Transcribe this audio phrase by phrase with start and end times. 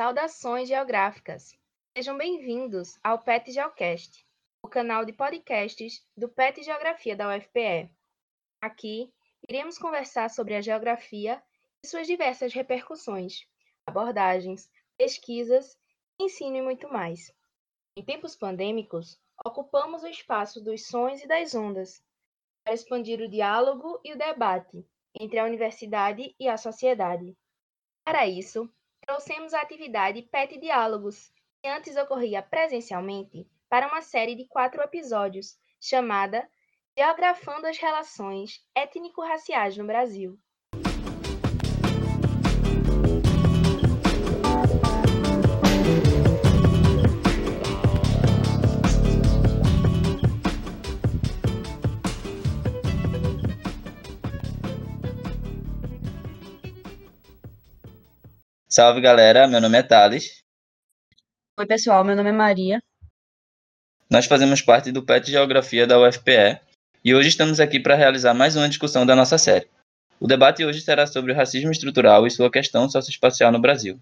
[0.00, 1.54] Saudações geográficas!
[1.94, 4.26] Sejam bem-vindos ao PET Geocast,
[4.62, 7.94] o canal de podcasts do PET Geografia da UFPE.
[8.62, 9.12] Aqui,
[9.46, 11.42] iremos conversar sobre a geografia
[11.84, 13.46] e suas diversas repercussões,
[13.86, 15.78] abordagens, pesquisas,
[16.18, 17.30] ensino e muito mais.
[17.94, 22.02] Em tempos pandêmicos, ocupamos o espaço dos sons e das ondas
[22.64, 24.82] para expandir o diálogo e o debate
[25.20, 27.36] entre a universidade e a sociedade.
[28.02, 28.66] Para isso,
[29.10, 35.58] trouxemos a atividade PET Diálogos, que antes ocorria presencialmente, para uma série de quatro episódios,
[35.80, 36.48] chamada
[36.96, 40.38] Geografando as Relações Étnico-Raciais no Brasil.
[58.80, 60.42] Salve galera, meu nome é Thales.
[61.58, 62.82] Oi pessoal, meu nome é Maria.
[64.10, 66.58] Nós fazemos parte do PET Geografia da UFPE
[67.04, 69.68] e hoje estamos aqui para realizar mais uma discussão da nossa série.
[70.18, 74.00] O debate hoje será sobre o racismo estrutural e sua questão socioespacial no Brasil.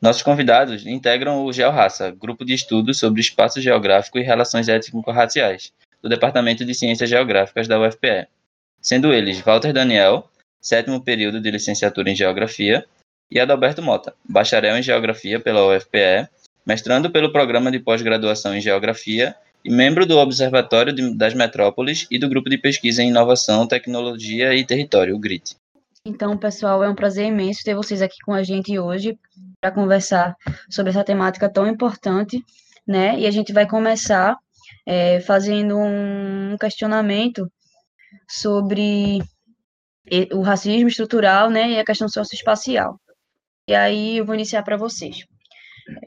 [0.00, 6.08] Nossos convidados integram o GeoRaça, grupo de estudos sobre espaço geográfico e relações étnico-raciais, do
[6.08, 8.26] Departamento de Ciências Geográficas da UFPE,
[8.80, 10.30] sendo eles Walter Daniel,
[10.62, 12.86] sétimo período de licenciatura em Geografia,
[13.30, 16.28] e Adalberto Mota, bacharel em Geografia pela UFPE,
[16.66, 22.18] mestrando pelo Programa de Pós-Graduação em Geografia e membro do Observatório de, das Metrópoles e
[22.18, 25.56] do Grupo de Pesquisa em Inovação, Tecnologia e Território, o GRIT.
[26.06, 29.18] Então, pessoal, é um prazer imenso ter vocês aqui com a gente hoje
[29.58, 30.36] para conversar
[30.68, 32.44] sobre essa temática tão importante,
[32.86, 33.18] né?
[33.18, 34.36] E a gente vai começar
[34.86, 37.50] é, fazendo um questionamento
[38.28, 39.18] sobre
[40.32, 43.00] o racismo estrutural, né, e a questão socioespacial.
[43.66, 45.24] E aí eu vou iniciar para vocês.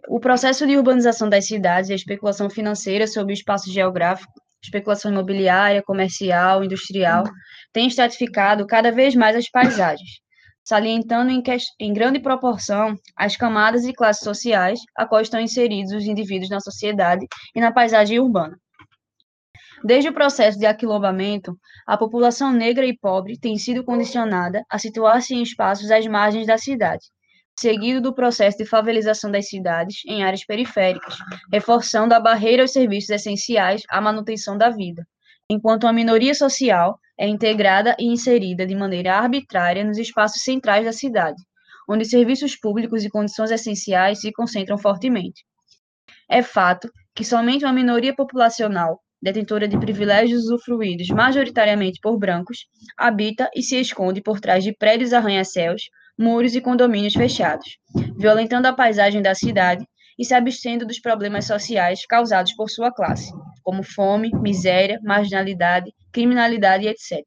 [0.08, 4.32] O processo de urbanização das cidades e a especulação financeira sobre o espaço geográfico,
[4.64, 7.24] especulação imobiliária, comercial, industrial,
[7.74, 10.20] tem estratificado cada vez mais as paisagens,
[10.64, 11.42] salientando em,
[11.80, 16.60] em grande proporção as camadas e classes sociais a qual estão inseridos os indivíduos na
[16.60, 17.26] sociedade
[17.56, 18.56] e na paisagem urbana.
[19.84, 21.56] Desde o processo de aquilombamento,
[21.88, 26.58] a população negra e pobre tem sido condicionada a situar-se em espaços às margens da
[26.58, 27.06] cidade,
[27.60, 31.18] seguido do processo de favelização das cidades em áreas periféricas,
[31.52, 35.06] reforçando a barreira aos serviços essenciais à manutenção da vida,
[35.50, 40.94] enquanto a minoria social é integrada e inserida de maneira arbitrária nos espaços centrais da
[40.94, 41.42] cidade,
[41.90, 45.44] onde serviços públicos e condições essenciais se concentram fortemente.
[46.30, 53.50] É fato que somente uma minoria populacional, detentora de privilégios usufruídos majoritariamente por brancos, habita
[53.56, 57.78] e se esconde por trás de prédios arranha-céus, muros e condomínios fechados,
[58.18, 59.86] violentando a paisagem da cidade
[60.18, 66.88] e se abstendo dos problemas sociais causados por sua classe, como fome, miséria, marginalidade, criminalidade,
[66.88, 67.24] etc.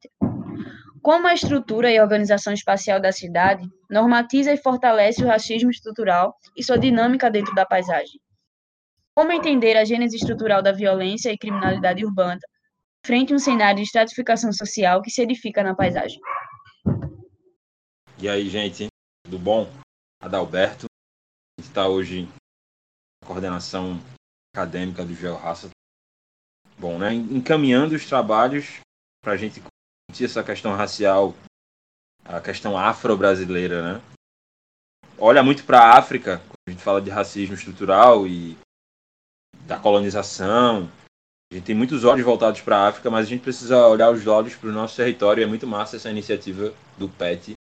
[1.01, 6.63] Como a estrutura e organização espacial da cidade normatiza e fortalece o racismo estrutural e
[6.63, 8.19] sua dinâmica dentro da paisagem?
[9.15, 12.39] Como entender a gênese estrutural da violência e criminalidade urbana
[13.03, 16.19] frente a um cenário de estratificação social que se edifica na paisagem?
[18.21, 18.85] E aí, gente,
[19.25, 19.67] tudo bom?
[20.21, 20.85] Adalberto,
[21.59, 22.29] está hoje
[23.19, 23.99] na coordenação
[24.55, 25.71] acadêmica do GeoRaça.
[26.77, 28.79] Bom, né, encaminhando os trabalhos
[29.23, 31.33] para a gente discutir essa questão racial,
[32.23, 34.01] a questão afro-brasileira, né?
[35.17, 38.55] Olha muito para a África, quando a gente fala de racismo estrutural e
[39.65, 40.87] da colonização.
[41.51, 44.27] A gente tem muitos olhos voltados para a África, mas a gente precisa olhar os
[44.27, 45.43] olhos para o nosso território.
[45.43, 47.55] É muito massa essa iniciativa do PET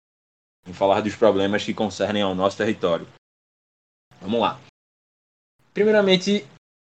[0.67, 3.07] em falar dos problemas que concernem ao nosso território.
[4.22, 4.59] Vamos lá.
[5.73, 6.45] Primeiramente,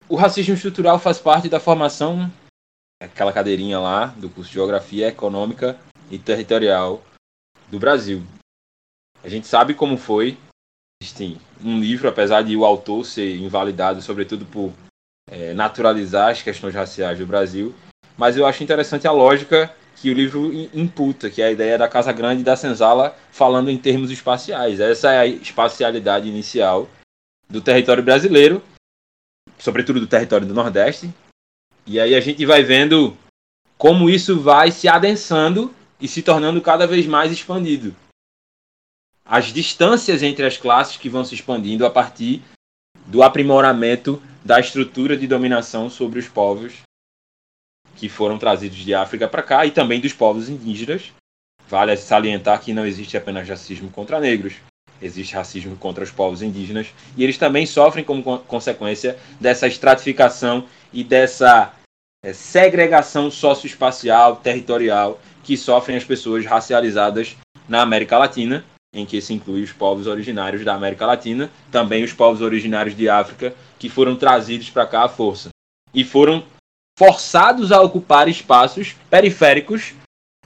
[0.08, 2.32] o racismo estrutural faz parte da formação,
[3.02, 5.80] aquela cadeirinha lá, do curso de Geografia Econômica
[6.12, 7.04] e Territorial
[7.70, 8.22] do Brasil.
[9.24, 10.38] A gente sabe como foi.
[11.02, 14.74] Existe um livro, apesar de o autor ser invalidado, sobretudo por
[15.30, 17.74] é, naturalizar as questões raciais do Brasil,
[18.18, 21.88] mas eu acho interessante a lógica que o livro imputa, que é a ideia da
[21.88, 24.80] Casa Grande e da Senzala falando em termos espaciais.
[24.80, 26.90] Essa é a espacialidade inicial
[27.50, 28.62] do território brasileiro,
[29.58, 31.10] sobretudo do território do Nordeste.
[31.86, 33.16] E aí a gente vai vendo
[33.78, 37.96] como isso vai se adensando e se tornando cada vez mais expandido.
[39.26, 42.42] As distâncias entre as classes que vão se expandindo a partir
[43.06, 46.82] do aprimoramento da estrutura de dominação sobre os povos
[48.04, 51.14] que foram trazidos de África para cá e também dos povos indígenas.
[51.70, 54.56] Vale salientar que não existe apenas racismo contra negros,
[55.02, 61.02] existe racismo contra os povos indígenas e eles também sofrem como consequência dessa estratificação e
[61.02, 61.72] dessa
[62.26, 67.38] é, segregação socioespacial, territorial que sofrem as pessoas racializadas
[67.70, 72.12] na América Latina, em que se inclui os povos originários da América Latina, também os
[72.12, 75.52] povos originários de África, que foram trazidos para cá à força
[75.94, 76.44] e foram
[76.98, 79.94] forçados a ocupar espaços periféricos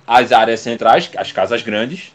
[0.05, 2.11] às áreas centrais, as casas grandes,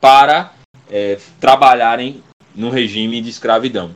[0.00, 0.52] para
[0.90, 2.22] é, trabalharem
[2.54, 3.94] no regime de escravidão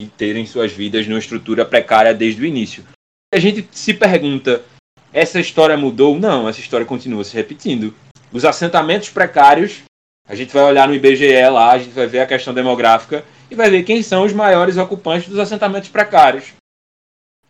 [0.00, 2.84] e terem suas vidas numa estrutura precária desde o início.
[3.32, 4.64] A gente se pergunta:
[5.12, 6.18] essa história mudou?
[6.18, 7.94] Não, essa história continua se repetindo.
[8.32, 9.82] Os assentamentos precários,
[10.28, 13.54] a gente vai olhar no IBGE lá, a gente vai ver a questão demográfica e
[13.54, 16.52] vai ver quem são os maiores ocupantes dos assentamentos precários.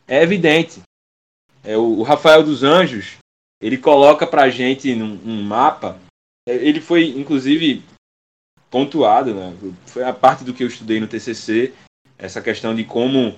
[0.07, 0.83] É evidente.
[1.65, 3.17] É, o, Rafael dos Anjos,
[3.61, 5.99] ele coloca pra gente num, um mapa.
[6.49, 7.83] É, ele foi, inclusive,
[8.71, 9.57] pontuado, né?
[9.87, 11.73] Foi a parte do que eu estudei no TCC,
[12.19, 13.37] essa questão de como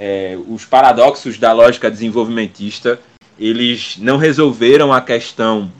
[0.00, 3.00] é, os paradoxos da lógica desenvolvimentista
[3.38, 5.72] eles não resolveram a questão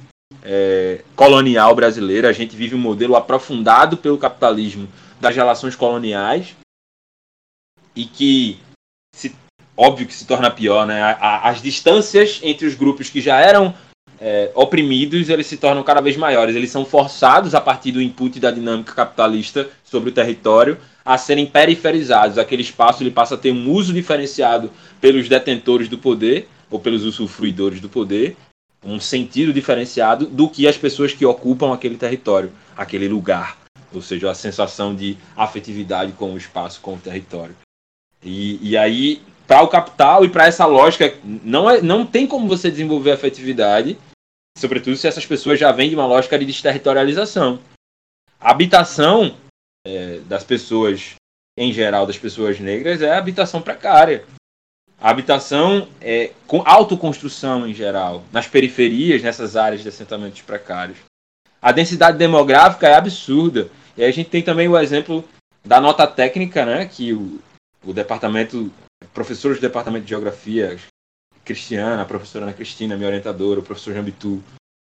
[0.43, 2.29] é, colonial brasileira.
[2.29, 4.89] A gente vive um modelo aprofundado pelo capitalismo
[5.21, 6.57] das relações coloniais
[7.95, 8.59] e que
[9.15, 9.37] se,
[9.77, 11.17] óbvio que se torna pior, né?
[11.21, 13.75] As distâncias entre os grupos que já eram
[14.21, 16.55] é, oprimidos, eles se tornam cada vez maiores.
[16.55, 21.47] Eles são forçados a partir do input da dinâmica capitalista sobre o território a serem
[21.47, 22.39] periferizados.
[22.39, 24.71] Aquele espaço ele passa a ter um uso diferenciado
[25.01, 28.37] pelos detentores do poder ou pelos usufruidores do poder,
[28.85, 33.59] um sentido diferenciado do que as pessoas que ocupam aquele território, aquele lugar,
[33.93, 37.55] ou seja, a sensação de afetividade com o espaço, com o território.
[38.25, 39.21] E, e aí,
[39.53, 43.99] para o capital e para essa lógica, não, é, não tem como você desenvolver afetividade,
[44.57, 47.61] sobretudo se essas pessoas já vêm de uma lógica de desterritorialização.
[48.41, 49.37] A habitação
[49.87, 51.17] é, das pessoas,
[51.55, 54.25] em geral, das pessoas negras, é habitação precária.
[54.99, 60.97] A habitação é com autoconstrução em geral, nas periferias, nessas áreas de assentamentos precários.
[61.61, 63.69] A densidade demográfica é absurda.
[63.99, 65.23] E aí a gente tem também o exemplo
[65.63, 67.39] da nota técnica, né, que o,
[67.85, 68.73] o departamento,
[69.13, 70.79] professores do departamento de geografia,
[71.45, 74.43] Cristiana, a professora Ana Cristina, minha orientadora, o professor Jambitu,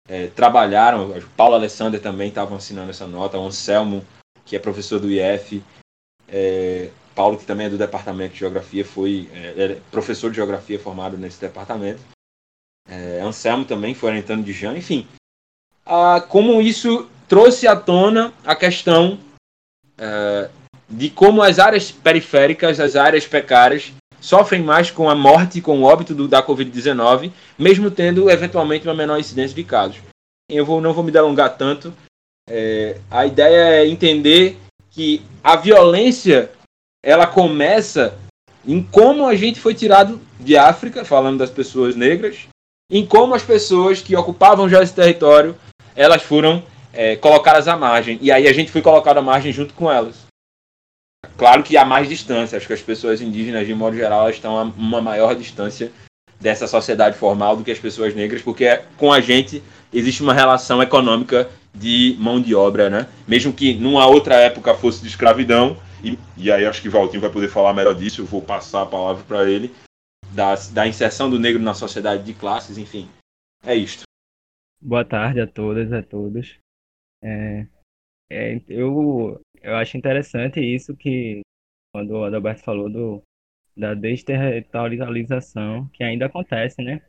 [0.09, 4.05] é, trabalharam, Paulo Alessander também estavam assinando essa nota, o Anselmo,
[4.45, 5.63] que é professor do IF,
[6.29, 10.79] é, Paulo, que também é do departamento de geografia, foi é, é professor de geografia
[10.79, 12.01] formado nesse departamento.
[12.89, 15.07] É, Anselmo também foi orientando de Jean, enfim.
[15.87, 19.19] Ah, como isso trouxe à tona a questão
[19.97, 20.51] é,
[20.89, 25.85] de como as áreas periféricas, as áreas precárias, sofrem mais com a morte, com o
[25.85, 29.99] óbito do, da Covid-19, mesmo tendo eventualmente uma menor incidência de casos.
[30.49, 31.93] Eu vou, não vou me delongar tanto.
[32.49, 34.59] É, a ideia é entender
[34.91, 36.51] que a violência
[37.03, 38.19] ela começa
[38.67, 42.49] em como a gente foi tirado de África, falando das pessoas negras,
[42.91, 45.57] em como as pessoas que ocupavam já esse território,
[45.95, 46.63] elas foram
[46.93, 48.19] é, colocadas à margem.
[48.21, 50.30] E aí a gente foi colocado à margem junto com elas.
[51.37, 54.63] Claro que há mais distância, acho que as pessoas indígenas, de modo geral, estão a
[54.63, 55.91] uma maior distância
[56.41, 59.63] dessa sociedade formal do que as pessoas negras, porque com a gente
[59.93, 63.07] existe uma relação econômica de mão de obra, né?
[63.29, 67.31] Mesmo que numa outra época fosse de escravidão, e, e aí acho que Valtinho vai
[67.31, 69.75] poder falar melhor disso, eu vou passar a palavra para ele,
[70.33, 73.09] da, da inserção do negro na sociedade de classes, enfim.
[73.65, 74.03] É isto.
[74.81, 76.59] Boa tarde a todas e a todos.
[77.23, 77.67] É,
[78.31, 81.41] é, eu, eu acho interessante isso que,
[81.93, 83.23] quando o Adalberto falou do,
[83.77, 87.03] da desterritorialização, que ainda acontece, né?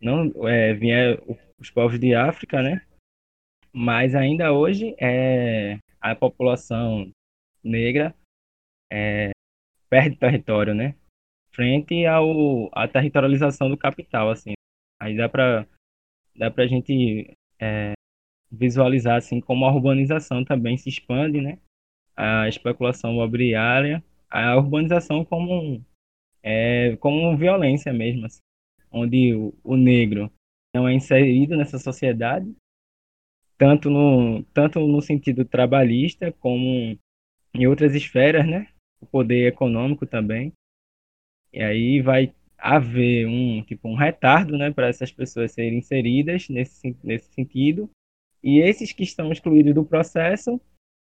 [0.00, 1.18] Não, é, vinha
[1.58, 2.86] os povos de África, né?
[3.72, 7.10] Mas ainda hoje é, a população
[7.62, 8.14] negra
[8.90, 9.30] é,
[9.90, 10.94] perde território, né?
[11.52, 14.52] Frente ao, à territorialização do capital, assim.
[15.00, 15.66] Aí dá para
[16.36, 17.92] dá pra gente é,
[18.50, 21.58] visualizar, assim, como a urbanização também se expande, né?
[22.16, 25.84] A especulação imobiliária, a urbanização como,
[26.42, 28.40] é, como violência mesmo, assim,
[28.90, 30.30] onde o, o negro
[30.74, 32.54] não é inserido nessa sociedade,
[33.56, 36.98] tanto no, tanto no sentido trabalhista como
[37.54, 38.68] em outras esferas, né?
[39.00, 40.52] O poder econômico também.
[41.52, 46.96] E aí vai haver um tipo um retardo, né, para essas pessoas serem inseridas nesse
[47.02, 47.90] nesse sentido.
[48.42, 50.60] E esses que estão excluídos do processo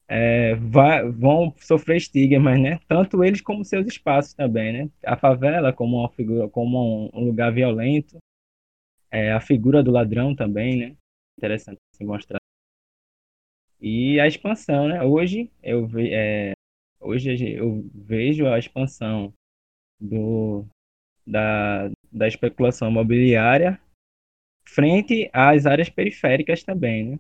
[0.08, 2.80] é, vai, vão sofrer estigmas, né?
[2.88, 4.90] Tanto eles como seus espaços também, né?
[5.06, 8.18] A favela como uma figura, como um, lugar violento,
[9.12, 10.96] é, a figura do ladrão também, né?
[11.38, 12.40] Interessante se mostrar.
[13.80, 15.04] e a expansão, né?
[15.04, 16.54] Hoje eu, ve, é,
[17.00, 19.32] hoje eu vejo a expansão
[20.00, 20.66] do,
[21.26, 23.80] da, da especulação imobiliária
[24.74, 27.20] frente às áreas periféricas também, né?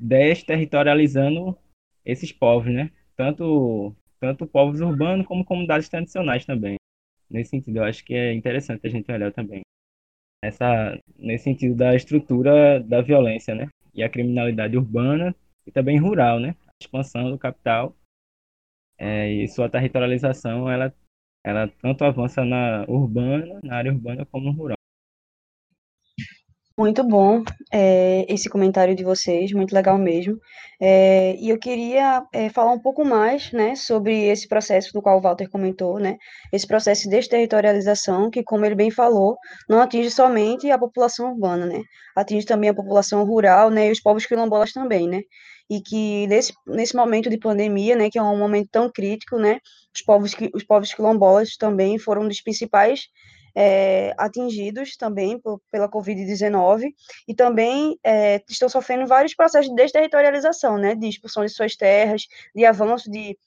[0.00, 1.56] Desterritorializando
[2.04, 2.90] esses povos, né?
[3.16, 6.76] Tanto, tanto povos urbanos como comunidades tradicionais também.
[7.30, 9.62] Nesse sentido, eu acho que é interessante a gente olhar também.
[10.42, 13.68] Essa, nesse sentido da estrutura da violência, né?
[13.94, 15.34] E a criminalidade urbana
[15.66, 16.54] e também rural, né?
[16.66, 17.96] A expansão do capital
[18.98, 20.94] é, e sua territorialização, ela,
[21.44, 24.76] ela tanto avança na urbana, na área urbana, como no rural.
[26.76, 30.36] Muito bom é, esse comentário de vocês, muito legal mesmo.
[30.80, 35.18] É, e eu queria é, falar um pouco mais né, sobre esse processo do qual
[35.18, 36.16] o Walter comentou, né,
[36.52, 39.36] esse processo de desterritorialização, que, como ele bem falou,
[39.68, 41.80] não atinge somente a população urbana, né,
[42.16, 45.08] atinge também a população rural né, e os povos quilombolas também.
[45.08, 45.20] Né,
[45.70, 49.58] e que nesse, nesse momento de pandemia, né, que é um momento tão crítico, né,
[49.94, 53.02] os povos, os povos quilombolas também foram um dos principais
[53.54, 56.92] é, atingidos também pela Covid-19
[57.28, 62.26] e também é, estão sofrendo vários processos de desterritorialização, né, de expulsão de suas terras,
[62.54, 63.38] de avanço de,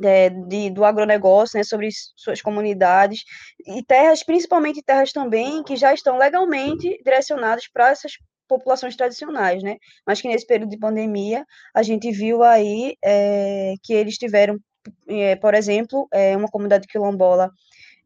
[0.00, 3.24] de, de, do agronegócio, né, sobre suas comunidades,
[3.66, 8.12] e terras, principalmente terras também, que já estão legalmente direcionadas para essas
[8.46, 13.92] populações tradicionais, né, mas que nesse período de pandemia a gente viu aí é, que
[13.92, 14.58] eles tiveram,
[15.06, 17.50] é, por exemplo, é, uma comunidade quilombola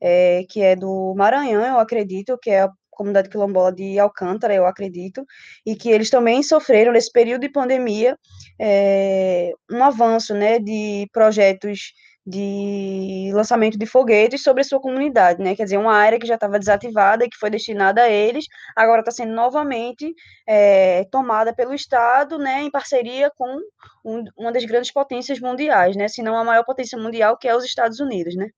[0.02, 4.66] é, que é do Maranhão, eu acredito, que é a comunidade quilombola de Alcântara, eu
[4.66, 5.24] acredito,
[5.64, 8.18] e que eles também sofreram, nesse período de pandemia,
[8.60, 11.92] é, um avanço né, de projetos
[12.24, 15.56] de lançamento de foguetes sobre a sua comunidade, né?
[15.56, 18.44] Quer dizer, uma área que já estava desativada e que foi destinada a eles,
[18.76, 20.14] agora está sendo novamente
[20.46, 22.62] é, tomada pelo Estado, né?
[22.62, 23.58] Em parceria com
[24.04, 26.06] um, uma das grandes potências mundiais, né?
[26.06, 28.48] Se não a maior potência mundial, que é os Estados Unidos, né?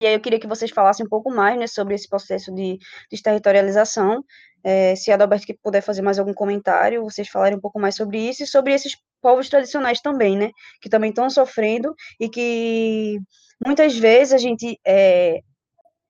[0.00, 2.78] E aí eu queria que vocês falassem um pouco mais né, sobre esse processo de
[3.10, 4.24] desterritorialização.
[4.64, 8.18] É, se a Adalberto puder fazer mais algum comentário, vocês falarem um pouco mais sobre
[8.18, 10.50] isso e sobre esses povos tradicionais também, né?
[10.80, 13.20] Que também estão sofrendo e que
[13.64, 15.40] muitas vezes a gente é,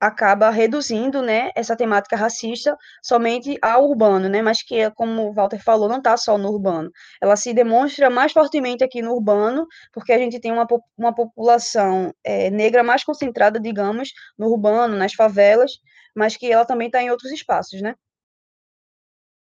[0.01, 5.63] acaba reduzindo, né, essa temática racista somente ao urbano, né, mas que, como o Walter
[5.63, 6.91] falou, não está só no urbano.
[7.21, 10.67] Ela se demonstra mais fortemente aqui no urbano, porque a gente tem uma,
[10.97, 15.73] uma população é, negra mais concentrada, digamos, no urbano, nas favelas,
[16.17, 17.95] mas que ela também está em outros espaços, né?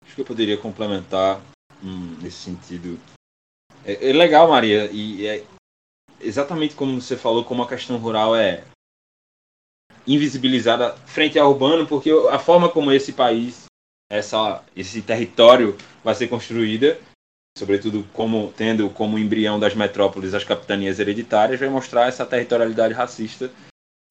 [0.04, 1.40] Acho que eu poderia complementar
[1.82, 2.98] hum, nesse sentido.
[3.84, 5.44] É, é legal, Maria, e é
[6.20, 8.64] exatamente como você falou, como a questão rural é
[10.06, 13.64] invisibilizada frente ao urbano, porque a forma como esse país,
[14.10, 16.98] essa, esse território vai ser construída,
[17.58, 23.50] sobretudo como tendo como embrião das metrópoles as capitanias hereditárias, vai mostrar essa territorialidade racista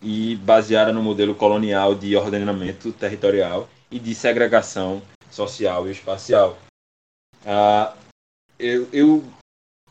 [0.02, 6.58] e baseada no modelo colonial de ordenamento territorial e de segregação social e espacial.
[7.44, 7.96] Uh,
[8.60, 9.24] eu, eu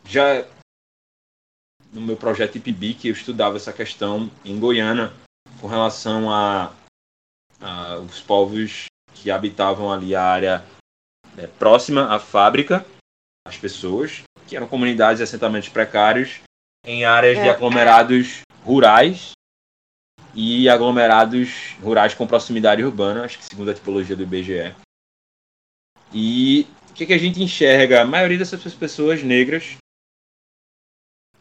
[0.05, 0.45] já
[1.93, 5.13] no meu projeto IPBIC eu estudava essa questão em Goiânia
[5.65, 6.75] com relação a,
[7.59, 10.63] a os povos que habitavam ali a área
[11.35, 12.85] né, próxima à fábrica,
[13.49, 16.43] as pessoas, que eram comunidades e assentamentos precários
[16.85, 19.31] em áreas é, de aglomerados rurais
[20.35, 24.77] e aglomerados rurais com proximidade urbana, acho que segundo a tipologia do IBGE.
[26.13, 28.03] E o que, que a gente enxerga?
[28.03, 29.79] A maioria dessas pessoas negras,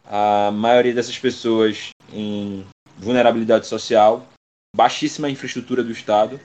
[0.02, 2.66] a maioria dessas pessoas em
[3.04, 4.26] vulnerabilidade social,
[4.74, 6.40] baixíssima infraestrutura do Estado,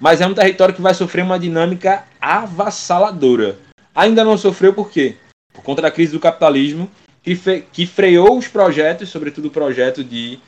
[0.00, 3.58] mas é um território que vai sofrer uma dinâmica avassaladora.
[3.94, 5.16] Ainda não sofreu por quê?
[5.52, 6.90] Por conta da crise do capitalismo,
[7.22, 7.36] que,
[7.72, 10.40] que freou os projetos, sobretudo o projeto de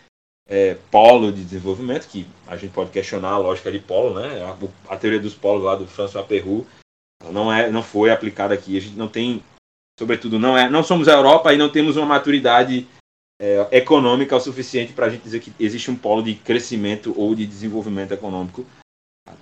[0.48, 4.42] é, polo de desenvolvimento, que a gente pode questionar a lógica de polo, né?
[4.42, 6.66] A, a teoria dos polos lá do François Perroux
[7.30, 8.76] não é, não foi aplicada aqui.
[8.76, 9.42] A gente não tem,
[9.98, 12.86] sobretudo, não é, não somos a Europa e não temos uma maturidade
[13.44, 17.34] é, econômica o suficiente para a gente dizer que existe um polo de crescimento ou
[17.34, 18.64] de desenvolvimento econômico.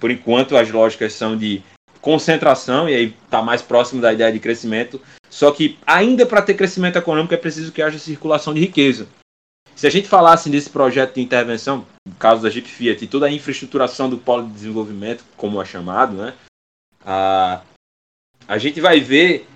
[0.00, 1.62] Por enquanto, as lógicas são de
[2.00, 5.00] concentração, e aí está mais próximo da ideia de crescimento.
[5.30, 9.06] Só que, ainda para ter crescimento econômico, é preciso que haja circulação de riqueza.
[9.76, 13.26] Se a gente falasse nesse projeto de intervenção, no caso da Jeep Fiat, e toda
[13.26, 16.34] a infraestruturação do polo de desenvolvimento, como é chamado, né,
[17.04, 17.62] a,
[18.48, 19.46] a gente vai ver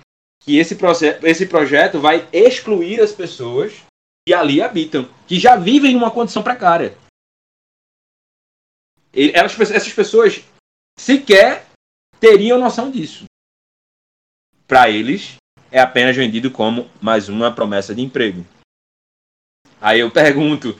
[0.41, 0.77] que esse,
[1.23, 3.73] esse projeto vai excluir as pessoas
[4.27, 6.97] que ali habitam, que já vivem em uma condição precária.
[9.13, 10.43] Elas, essas pessoas
[10.99, 11.65] sequer
[12.19, 13.23] teriam noção disso.
[14.67, 15.37] para eles,
[15.71, 18.45] é apenas vendido como mais uma promessa de emprego.
[19.79, 20.77] Aí eu pergunto,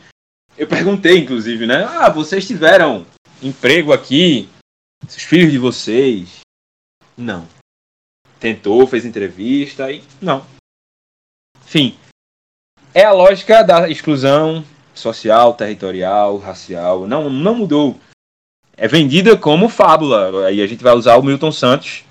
[0.58, 1.86] eu perguntei inclusive, né?
[1.86, 3.08] Ah, vocês tiveram
[3.42, 4.50] emprego aqui?
[5.08, 6.42] Os filhos de vocês?
[7.16, 7.48] Não.
[8.42, 10.46] Tentou, fez entrevista e não.
[11.64, 11.98] Enfim,
[12.94, 14.64] é a lógica da exclusão
[14.94, 17.08] social, territorial, racial.
[17.08, 17.96] Não, não mudou.
[18.76, 20.48] É vendida como fábula.
[20.48, 22.04] Aí a gente vai usar o Milton Santos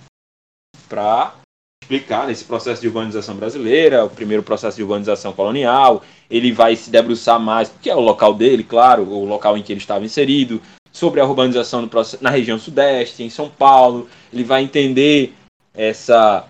[0.89, 1.35] para
[1.83, 6.03] explicar nesse processo de urbanização brasileira, o primeiro processo de urbanização colonial.
[6.29, 9.73] Ele vai se debruçar mais, porque é o local dele, claro, o local em que
[9.73, 11.89] ele estava inserido, sobre a urbanização
[12.21, 14.09] na região sudeste, em São Paulo.
[14.33, 15.33] Ele vai entender
[15.75, 16.45] essa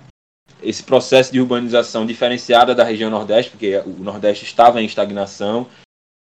[0.63, 5.67] esse processo de urbanização diferenciada da região Nordeste, porque o Nordeste estava em estagnação,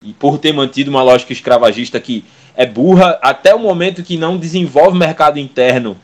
[0.04, 2.26] e por ter mantido uma lógica escravagista que
[2.56, 5.98] é burra até o momento que não desenvolve mercado interno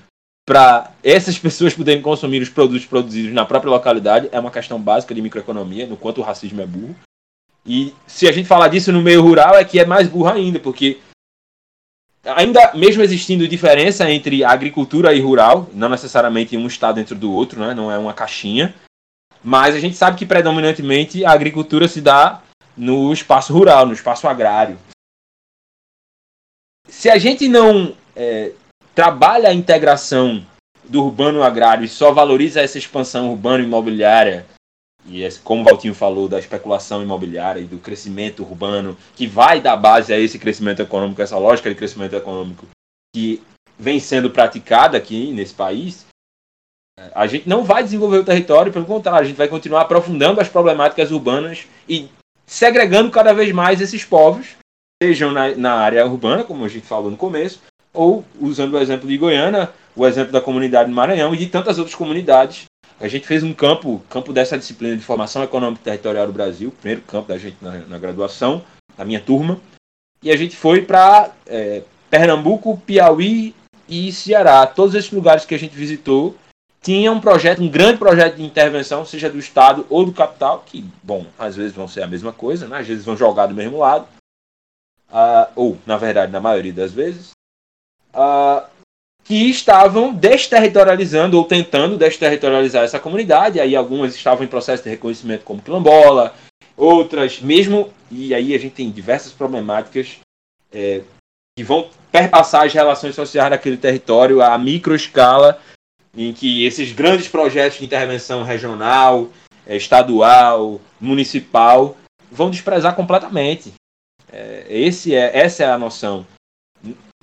[0.47, 5.13] para essas pessoas poderem consumir os produtos produzidos na própria localidade, é uma questão básica
[5.13, 6.95] de microeconomia, no quanto o racismo é burro.
[7.63, 10.59] E se a gente falar disso no meio rural, é que é mais burro ainda,
[10.59, 10.97] porque
[12.35, 17.59] ainda mesmo existindo diferença entre agricultura e rural, não necessariamente um está dentro do outro,
[17.59, 17.73] né?
[17.73, 18.73] não é uma caixinha,
[19.43, 22.41] mas a gente sabe que predominantemente a agricultura se dá
[22.75, 24.77] no espaço rural, no espaço agrário.
[26.87, 28.51] Se a gente não é,
[28.95, 30.45] trabalha a integração
[30.83, 34.45] do urbano agrário e só valoriza essa expansão urbana imobiliária
[35.07, 39.77] e como o Valtinho falou da especulação imobiliária e do crescimento urbano, que vai dar
[39.77, 42.67] base a esse crescimento econômico, essa lógica de crescimento econômico
[43.15, 43.41] que
[43.77, 46.05] vem sendo praticada aqui nesse país,
[47.15, 50.49] a gente não vai desenvolver o território, pelo contrário, a gente vai continuar aprofundando as
[50.49, 52.09] problemáticas urbanas e
[52.45, 54.57] segregando cada vez mais esses povos,
[55.01, 57.61] sejam na, na área urbana, como a gente falou no começo,
[57.93, 61.77] ou usando o exemplo de Goiânia, o exemplo da comunidade do Maranhão e de tantas
[61.77, 62.65] outras comunidades
[62.99, 67.01] a gente fez um campo, campo dessa disciplina de formação econômica territorial do Brasil, primeiro
[67.01, 68.63] campo da gente na, na graduação,
[68.97, 69.59] da minha turma,
[70.21, 73.55] e a gente foi para é, Pernambuco, Piauí
[73.87, 74.67] e Ceará.
[74.67, 76.35] Todos esses lugares que a gente visitou
[76.81, 80.85] tinham um projeto, um grande projeto de intervenção, seja do Estado ou do capital, que,
[81.03, 82.79] bom, às vezes vão ser a mesma coisa, né?
[82.79, 84.07] às vezes vão jogar do mesmo lado,
[85.09, 87.31] uh, ou, na verdade, na maioria das vezes.
[88.13, 88.65] Uh,
[89.29, 93.59] que estavam desterritorializando ou tentando desterritorializar essa comunidade.
[93.59, 96.33] Aí algumas estavam em processo de reconhecimento como quilombola,
[96.75, 97.93] outras mesmo.
[98.09, 100.17] E aí a gente tem diversas problemáticas
[100.73, 101.03] é,
[101.55, 105.61] que vão perpassar as relações sociais daquele território a micro escala,
[106.17, 109.29] em que esses grandes projetos de intervenção regional,
[109.67, 111.95] é, estadual, municipal
[112.31, 113.73] vão desprezar completamente.
[114.33, 116.25] É, esse é, essa é a noção.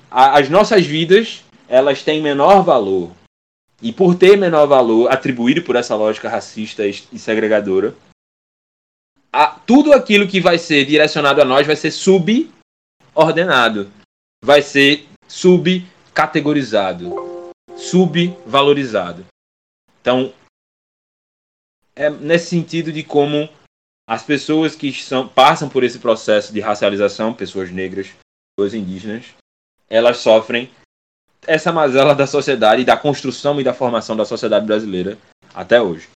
[0.09, 3.12] As nossas vidas elas têm menor valor.
[3.83, 7.94] E por ter menor valor, atribuído por essa lógica racista e segregadora,
[9.33, 13.90] a, tudo aquilo que vai ser direcionado a nós vai ser subordenado,
[14.42, 19.26] vai ser subcategorizado, subvalorizado.
[20.00, 20.33] Então,
[21.94, 23.48] é nesse sentido de como
[24.09, 28.09] as pessoas que são, passam por esse processo de racialização, pessoas negras,
[28.57, 29.26] pessoas indígenas,
[29.90, 30.70] elas sofrem
[31.47, 35.17] essa mazela da sociedade, da construção e da formação da sociedade brasileira
[35.55, 36.09] até hoje.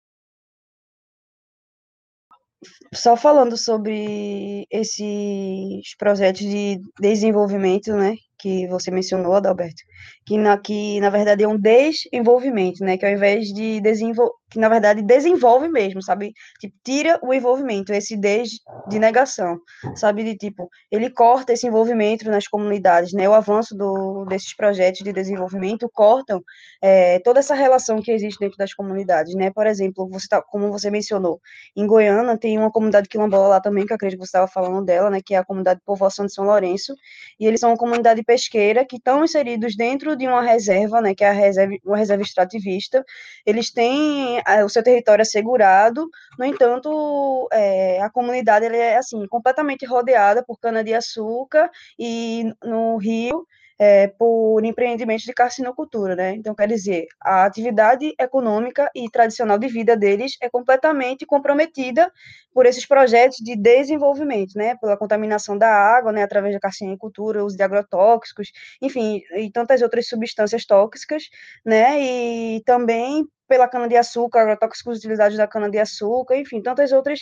[2.92, 9.80] Só falando sobre esses projetos de desenvolvimento, né, que você mencionou, Adalberto,
[10.24, 14.58] que na, que na verdade é um desenvolvimento, né, que ao invés de desenvolver, que
[14.58, 18.50] na verdade desenvolve mesmo, sabe, tipo, tira o envolvimento, esse des
[18.88, 19.60] de negação,
[19.94, 25.02] sabe, de tipo, ele corta esse envolvimento nas comunidades, né, o avanço do, desses projetos
[25.02, 26.42] de desenvolvimento cortam
[26.82, 30.70] é, toda essa relação que existe dentro das comunidades, né, por exemplo, você tá, como
[30.70, 31.40] você mencionou,
[31.76, 34.84] em Goiânia tem uma comunidade quilombola lá também, que eu acredito que você estava falando
[34.84, 36.94] dela, né, que é a comunidade de povoação de São Lourenço,
[37.38, 41.24] e eles são uma comunidade pesqueira que estão inseridos dentro de uma reserva, né, que
[41.24, 43.04] é a reserva, uma reserva extrativista.
[43.44, 49.86] Eles têm é, o seu território assegurado, no entanto, é, a comunidade é assim completamente
[49.86, 53.46] rodeada por cana de açúcar e no rio
[53.82, 56.34] é, por empreendimentos de carcinocultura, né?
[56.34, 62.12] Então, quer dizer, a atividade econômica e tradicional de vida deles é completamente comprometida
[62.52, 64.76] por esses projetos de desenvolvimento, né?
[64.76, 66.22] Pela contaminação da água, né?
[66.22, 71.30] Através da carcinocultura, uso de agrotóxicos, enfim, e tantas outras substâncias tóxicas,
[71.64, 71.98] né?
[71.98, 77.20] E também pela cana-de-açúcar, agrotóxicos utilizados da cana-de-açúcar, enfim, tantas outras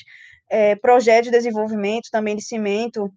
[0.51, 3.13] é, projetos de desenvolvimento, também de cimento,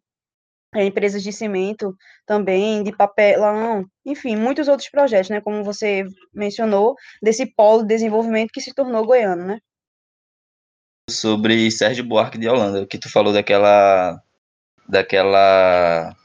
[0.76, 7.46] empresas de cimento também, de papelão, enfim, muitos outros projetos, né, como você mencionou, desse
[7.46, 9.60] polo de desenvolvimento que se tornou goiano, né?
[11.10, 14.22] Sobre Sérgio Buarque de Holanda, que tu falou daquela
[14.88, 16.16] daquela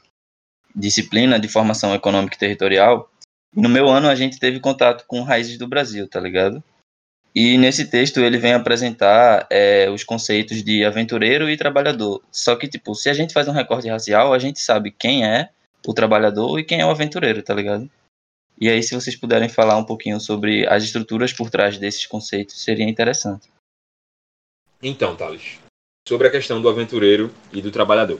[0.75, 3.09] disciplina de formação econômica e territorial.
[3.53, 6.63] No meu ano a gente teve contato com raízes do Brasil, tá ligado?
[7.39, 12.19] E nesse texto ele vem apresentar é, os conceitos de aventureiro e trabalhador.
[12.31, 15.51] Só que, tipo, se a gente faz um recorte racial, a gente sabe quem é
[15.85, 17.87] o trabalhador e quem é o aventureiro, tá ligado?
[18.59, 22.59] E aí, se vocês puderem falar um pouquinho sobre as estruturas por trás desses conceitos,
[22.63, 23.51] seria interessante.
[24.81, 25.59] Então, Thales,
[26.07, 28.19] sobre a questão do aventureiro e do trabalhador.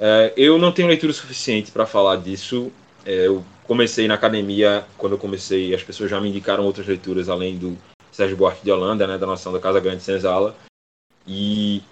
[0.00, 2.72] É, eu não tenho leitura suficiente para falar disso.
[3.04, 7.28] É, eu comecei na academia, quando eu comecei, as pessoas já me indicaram outras leituras
[7.28, 7.76] além do
[8.16, 10.56] Sérgio Buarque de Holanda, né, da Nação da Casa Grande Senzala.
[11.26, 11.82] E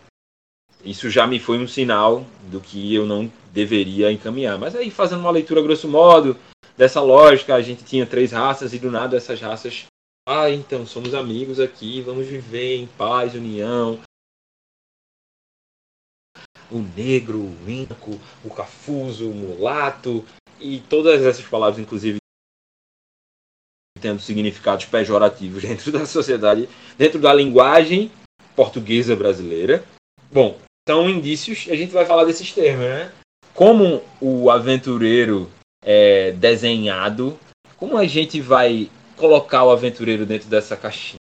[0.83, 4.59] isso já me foi um sinal do que eu não deveria encaminhar.
[4.59, 6.35] Mas aí, fazendo uma leitura grosso modo
[6.77, 9.85] dessa lógica, a gente tinha três raças e do nada essas raças.
[10.27, 14.01] Ah, então somos amigos aqui, vamos viver em paz, união.
[16.71, 20.25] O negro, o índico, o cafuso, o mulato,
[20.59, 22.17] e todas essas palavras, inclusive,
[24.05, 28.11] tendo significados pejorativos dentro da sociedade, dentro da linguagem
[28.55, 29.83] portuguesa brasileira.
[30.31, 33.11] Bom, são indícios, a gente vai falar desses termos, né?
[33.55, 35.51] Como o aventureiro
[35.83, 37.39] é desenhado,
[37.79, 41.19] como a gente vai colocar o aventureiro dentro dessa caixinha?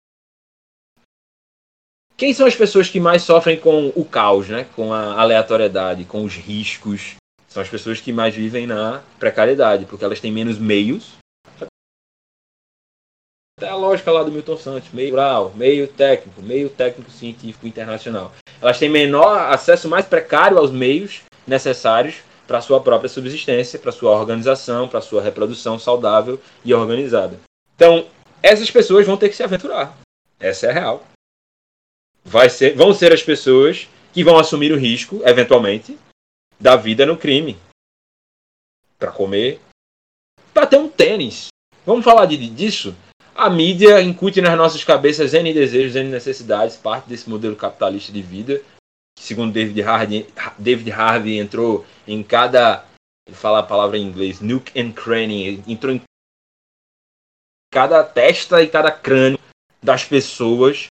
[2.19, 4.67] Quem são as pessoas que mais sofrem com o caos, né?
[4.77, 7.15] com a aleatoriedade, com os riscos?
[7.49, 11.13] São as pessoas que mais vivem na precariedade, porque elas têm menos meios
[13.65, 18.33] é a lógica lá do Milton Santos, meio rural, meio técnico, meio técnico científico internacional.
[18.61, 24.11] Elas têm menor acesso mais precário aos meios necessários para sua própria subsistência, para sua
[24.11, 27.41] organização, para sua reprodução saudável e organizada.
[27.75, 28.07] Então,
[28.43, 29.97] essas pessoas vão ter que se aventurar.
[30.39, 31.07] Essa é a real.
[32.25, 35.99] Vai ser, vão ser as pessoas que vão assumir o risco, eventualmente,
[36.61, 37.59] da vida no crime.
[38.99, 39.61] Para comer,
[40.53, 41.49] para ter um tênis.
[41.85, 42.95] Vamos falar de, disso?
[43.37, 48.23] A mídia incute nas nossas cabeças N desejos, N necessidades, parte desse modelo capitalista de
[48.23, 48.63] vida,
[49.19, 52.85] segundo David Harvey, David Harvey entrou em cada.
[53.27, 56.01] Ele fala a palavra em inglês, nuke and cranny, entrou em
[57.73, 59.39] cada testa e cada crânio
[59.83, 60.87] das pessoas.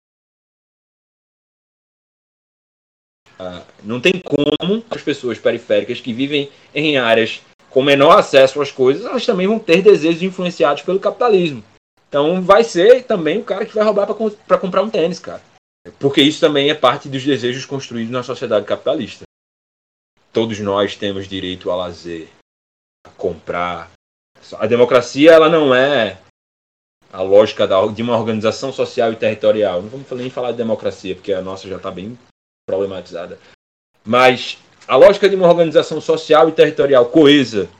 [3.38, 8.70] Uh, não tem como as pessoas periféricas que vivem em áreas com menor acesso às
[8.70, 11.62] coisas, elas também vão ter desejos influenciados pelo capitalismo.
[12.12, 14.06] Então vai ser também o cara que vai roubar
[14.46, 15.40] para comprar um tênis, cara.
[15.98, 19.24] Porque isso também é parte dos desejos construídos na sociedade capitalista.
[20.30, 22.28] Todos nós temos direito a lazer,
[23.06, 23.90] a comprar.
[24.58, 26.20] A democracia ela não é
[27.10, 29.80] a lógica de uma organização social e territorial.
[29.80, 32.18] Não vamos nem falar de democracia, porque a nossa já está bem
[32.68, 33.38] problematizada.
[34.04, 37.70] Mas a lógica de uma organização social e territorial coesa,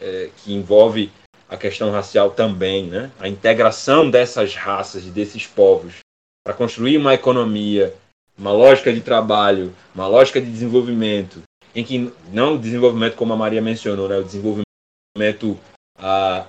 [0.00, 1.12] é, que envolve
[1.48, 3.10] a questão racial também, né?
[3.18, 5.98] A integração dessas raças e desses povos
[6.44, 7.94] para construir uma economia,
[8.38, 11.42] uma lógica de trabalho, uma lógica de desenvolvimento,
[11.74, 14.18] em que não o desenvolvimento como a Maria mencionou, né?
[14.18, 15.58] O desenvolvimento
[15.98, 16.46] ah,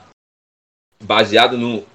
[1.01, 1.85] baseado no,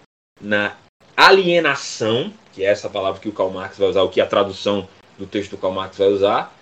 [0.41, 0.77] na
[1.17, 4.89] alienação, que é essa palavra que o Karl Marx vai usar, o que a tradução
[5.19, 6.55] do texto do Karl Marx vai usar,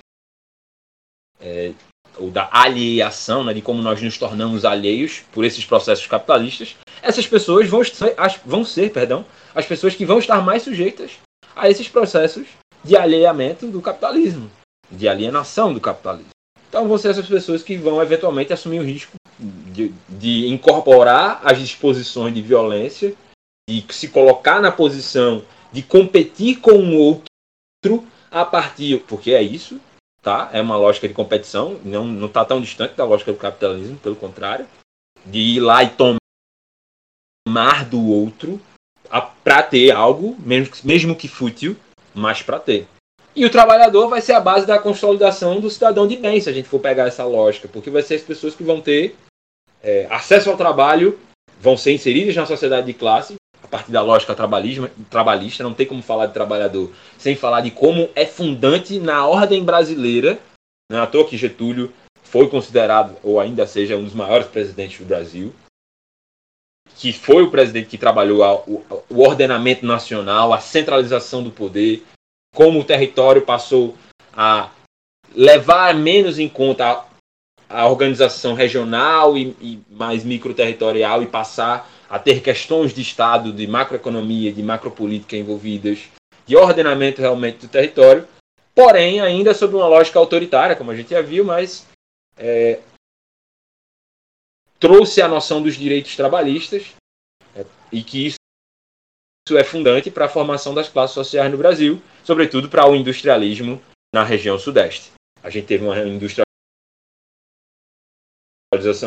[1.41, 1.73] é,
[2.18, 7.27] ou da alieação, né, de como nós nos tornamos alheios por esses processos capitalistas, essas
[7.27, 11.12] pessoas vão ser, vão ser perdão, as pessoas que vão estar mais sujeitas
[11.55, 12.46] a esses processos
[12.85, 14.51] de alheamento do capitalismo,
[14.90, 16.31] de alienação do capitalismo.
[16.68, 21.59] Então vão ser essas pessoas que vão eventualmente assumir o risco de, de incorporar as
[21.59, 23.14] disposições de violência,
[23.68, 29.81] de se colocar na posição de competir com o outro a partir, porque é isso,
[30.23, 30.49] tá?
[30.53, 34.17] É uma lógica de competição, não não está tão distante da lógica do capitalismo, pelo
[34.17, 34.67] contrário,
[35.27, 38.61] de ir lá e tomar do outro
[39.45, 41.77] para ter algo, mesmo, mesmo que fútil,
[42.15, 42.87] mas para ter.
[43.35, 46.53] E o trabalhador vai ser a base da consolidação do cidadão de bem, se a
[46.53, 49.17] gente for pegar essa lógica, porque vai ser as pessoas que vão ter
[49.83, 51.19] é, acesso ao trabalho,
[51.61, 53.35] vão ser inseridas na sociedade de classe,
[53.73, 58.27] partir da lógica trabalhista, não tem como falar de trabalhador sem falar de como é
[58.27, 60.39] fundante na ordem brasileira.
[60.91, 61.91] Não é à toa que Getúlio
[62.23, 65.55] foi considerado, ou ainda seja, um dos maiores presidentes do Brasil,
[66.97, 72.05] que foi o presidente que trabalhou a, o, o ordenamento nacional, a centralização do poder,
[72.55, 73.97] como o território passou
[74.35, 74.71] a
[75.35, 77.07] levar menos em conta
[77.71, 83.66] a organização regional e, e mais microterritorial e passar a ter questões de Estado, de
[83.66, 86.11] macroeconomia, de macropolítica envolvidas,
[86.44, 88.29] de ordenamento realmente do território,
[88.75, 91.87] porém ainda sob uma lógica autoritária, como a gente já viu, mas
[92.37, 92.83] é,
[94.79, 96.94] trouxe a noção dos direitos trabalhistas
[97.57, 98.37] é, e que isso,
[99.48, 103.81] isso é fundante para a formação das classes sociais no Brasil, sobretudo para o industrialismo
[104.14, 105.12] na região sudeste.
[105.42, 106.44] A gente teve uma industrialização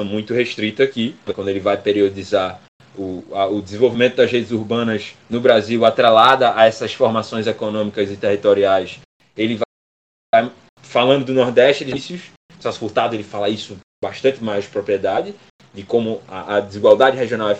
[0.03, 2.65] muito restrita aqui, quando ele vai periodizar
[2.97, 8.17] o, a, o desenvolvimento das redes urbanas no Brasil atrelada a essas formações econômicas e
[8.17, 8.99] territoriais.
[9.35, 9.59] Ele
[10.33, 11.99] vai falando do Nordeste, ele,
[12.59, 15.33] Celso Furtado ele fala isso bastante mais propriedade,
[15.73, 17.59] de como a, a desigualdade regional é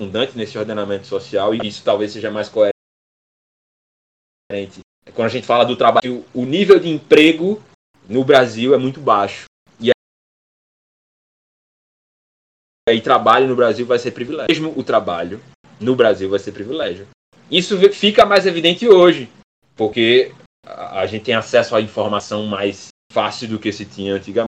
[0.00, 2.74] fundante nesse ordenamento social e isso talvez seja mais coerente.
[5.14, 7.62] Quando a gente fala do trabalho, o nível de emprego
[8.08, 9.46] no Brasil é muito baixo.
[12.88, 14.46] E trabalho no Brasil vai ser privilégio.
[14.48, 15.40] Mesmo o trabalho
[15.80, 17.08] no Brasil vai ser privilégio.
[17.50, 19.28] Isso fica mais evidente hoje,
[19.74, 20.32] porque
[20.64, 24.46] a gente tem acesso à informação mais fácil do que se tinha antigamente.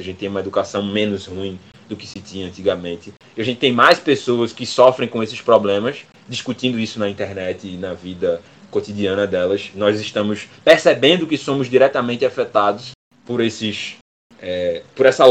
[0.00, 3.12] A gente tem uma educação menos ruim do que se tinha antigamente.
[3.36, 7.68] E a gente tem mais pessoas que sofrem com esses problemas, discutindo isso na internet
[7.68, 9.70] e na vida cotidiana delas.
[9.76, 12.90] Nós estamos percebendo que somos diretamente afetados
[13.24, 13.96] por esses,
[14.40, 15.24] é, por essa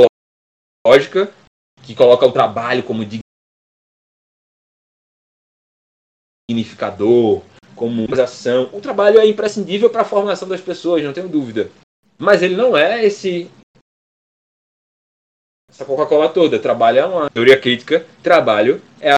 [0.87, 1.29] lógica
[1.83, 3.05] que coloca o trabalho como
[6.49, 7.43] dignificador,
[7.75, 8.69] como ação.
[8.73, 11.69] O trabalho é imprescindível para a formação das pessoas, não tenho dúvida.
[12.17, 13.51] Mas ele não é esse
[15.73, 16.59] essa Coca-Cola toda.
[16.59, 18.05] Trabalho é uma teoria crítica.
[18.21, 19.15] Trabalho é a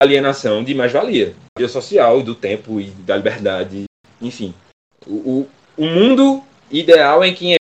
[0.00, 1.34] alienação de mais-valia.
[1.56, 3.84] Vida social, do tempo e da liberdade.
[4.22, 4.54] Enfim.
[5.04, 7.57] O, o, o mundo ideal em que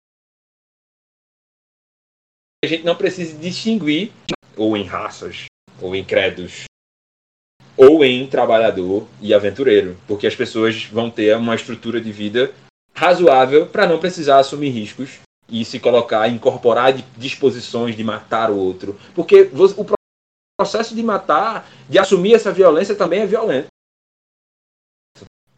[2.63, 4.13] a gente não precisa distinguir
[4.55, 5.45] ou em raças,
[5.81, 6.63] ou em credos,
[7.75, 12.53] ou em trabalhador e aventureiro, porque as pessoas vão ter uma estrutura de vida
[12.95, 18.97] razoável para não precisar assumir riscos e se colocar, incorporar disposições de matar o outro.
[19.13, 19.85] Porque o
[20.57, 23.67] processo de matar, de assumir essa violência também é violento.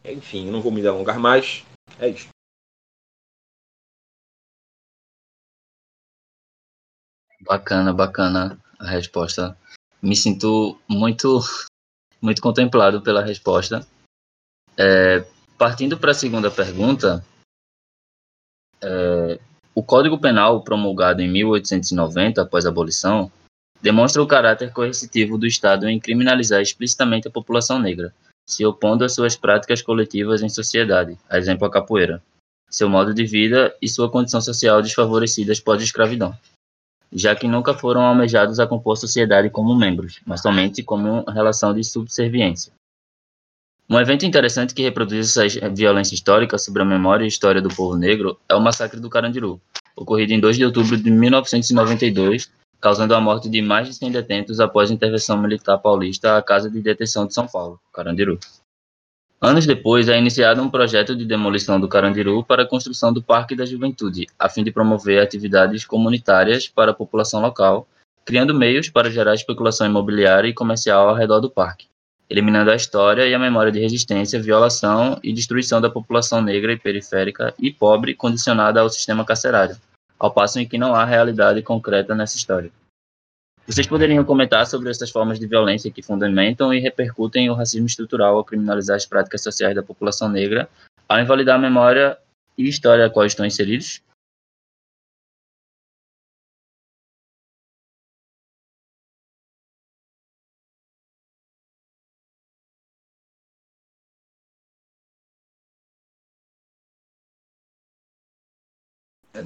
[0.04, 1.64] Enfim, não vou me alongar mais.
[2.00, 2.28] É isso.
[7.46, 9.56] Bacana, bacana a resposta.
[10.02, 11.40] Me sinto muito,
[12.20, 13.86] muito contemplado pela resposta.
[14.76, 15.24] É,
[15.56, 17.24] partindo para a segunda pergunta,
[18.82, 19.38] é,
[19.74, 23.30] o Código Penal, promulgado em 1890, após a abolição,
[23.80, 28.12] demonstra o caráter coercitivo do Estado em criminalizar explicitamente a população negra,
[28.44, 32.22] se opondo às suas práticas coletivas em sociedade, a exemplo a capoeira,
[32.70, 36.36] seu modo de vida e sua condição social desfavorecidas pós-escravidão,
[37.12, 41.82] já que nunca foram almejados a compor sociedade como membros, mas somente como relação de
[41.84, 42.72] subserviência.
[43.88, 47.96] Um evento interessante que reproduz essa violência histórica sobre a memória e história do povo
[47.96, 49.60] negro é o massacre do Carandiru,
[49.94, 54.58] ocorrido em 2 de outubro de 1992, causando a morte de mais de 100 detentos
[54.58, 58.38] após a intervenção militar paulista à Casa de Detenção de São Paulo, Carandiru.
[59.40, 63.54] Anos depois, é iniciado um projeto de demolição do Carandiru para a construção do Parque
[63.54, 67.86] da Juventude, a fim de promover atividades comunitárias para a população local,
[68.24, 71.86] criando meios para gerar especulação imobiliária e comercial ao redor do parque
[72.28, 76.78] eliminando a história e a memória de resistência, violação e destruição da população negra e
[76.78, 79.76] periférica e pobre condicionada ao sistema carcerário,
[80.18, 82.70] ao passo em que não há realidade concreta nessa história.
[83.66, 88.36] Vocês poderiam comentar sobre essas formas de violência que fundamentam e repercutem o racismo estrutural
[88.36, 90.68] ao criminalizar as práticas sociais da população negra,
[91.08, 92.16] ao invalidar a memória
[92.56, 94.00] e história a qual estão inseridos?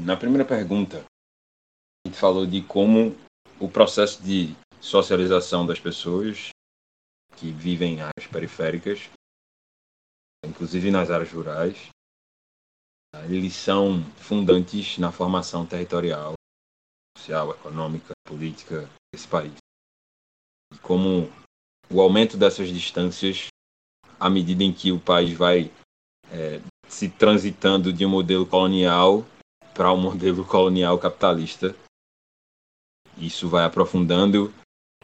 [0.00, 0.98] Na primeira pergunta,
[2.04, 3.16] a gente falou de como
[3.60, 6.48] o processo de socialização das pessoas
[7.36, 9.08] que vivem em áreas periféricas,
[10.44, 11.88] inclusive nas áreas rurais,
[13.28, 16.34] eles são fundantes na formação territorial,
[17.16, 19.54] social, econômica, política desse país.
[20.72, 21.30] E como
[21.90, 23.48] o aumento dessas distâncias,
[24.18, 25.70] à medida em que o país vai
[26.30, 29.24] é, se transitando de um modelo colonial
[29.74, 31.74] para um modelo colonial capitalista.
[33.20, 34.52] Isso vai aprofundando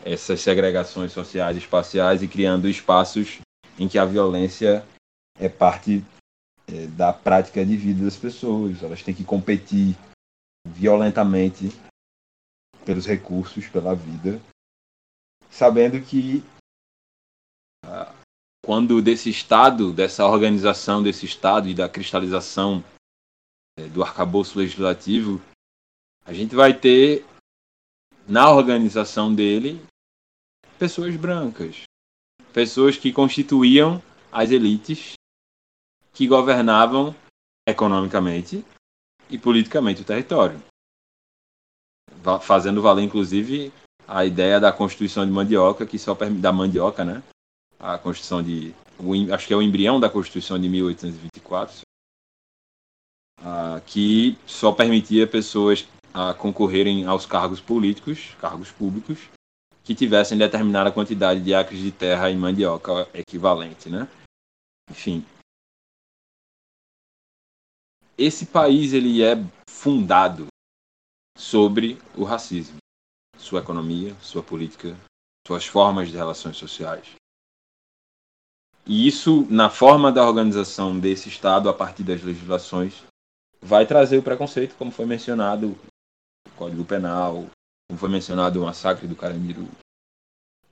[0.02, 3.40] essas segregações sociais e espaciais e criando espaços
[3.78, 4.86] em que a violência
[5.38, 6.02] é parte
[6.66, 8.82] é, da prática de vida das pessoas.
[8.82, 9.94] Elas têm que competir
[10.66, 11.68] violentamente
[12.86, 14.40] pelos recursos, pela vida,
[15.50, 16.42] sabendo que
[17.84, 18.14] ah,
[18.64, 22.82] quando desse Estado, dessa organização desse Estado e da cristalização
[23.78, 25.40] é, do arcabouço legislativo,
[26.24, 27.24] a gente vai ter
[28.28, 29.80] na organização dele
[30.78, 31.82] pessoas brancas,
[32.52, 35.14] pessoas que constituíam as elites
[36.12, 37.14] que governavam
[37.66, 38.64] economicamente
[39.30, 40.60] e politicamente o território.
[42.42, 43.72] Fazendo valer, inclusive,
[44.06, 47.22] a ideia da Constituição de Mandioca, que só da Mandioca, né?
[47.78, 48.74] A Constituição de.
[48.98, 51.82] O, acho que é o embrião da Constituição de 1824,
[53.86, 55.86] que só permitia pessoas
[56.38, 59.18] concorrerem aos cargos políticos, cargos públicos,
[59.84, 64.08] que tivessem determinada quantidade de acres de terra em mandioca equivalente, né?
[64.90, 65.24] Enfim,
[68.18, 69.36] esse país ele é
[69.68, 70.46] fundado
[71.36, 72.78] sobre o racismo,
[73.36, 74.96] sua economia, sua política,
[75.46, 77.14] suas formas de relações sociais.
[78.86, 83.04] E isso, na forma da organização desse Estado, a partir das legislações,
[83.60, 85.76] vai trazer o preconceito, como foi mencionado
[86.56, 87.46] Código Penal,
[87.88, 89.68] como foi mencionado o massacre do Carandiru,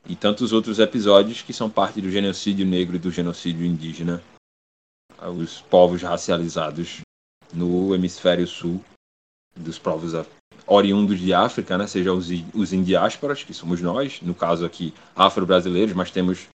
[0.07, 4.23] e tantos outros episódios que são parte do genocídio negro e do genocídio indígena,
[5.38, 7.01] os povos racializados
[7.53, 8.85] no hemisfério sul,
[9.57, 10.12] dos povos
[10.66, 14.92] oriundos de África, né, seja os, os em diásporas, que somos nós, no caso aqui
[15.14, 16.49] afro-brasileiros, mas temos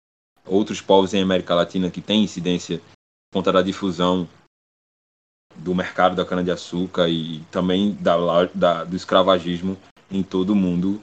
[0.45, 2.81] outros povos em América Latina que têm incidência
[3.31, 4.27] contra a difusão
[5.55, 8.15] do mercado da cana-de-açúcar e também da,
[8.53, 9.77] da, do escravagismo
[10.09, 11.01] em todo o mundo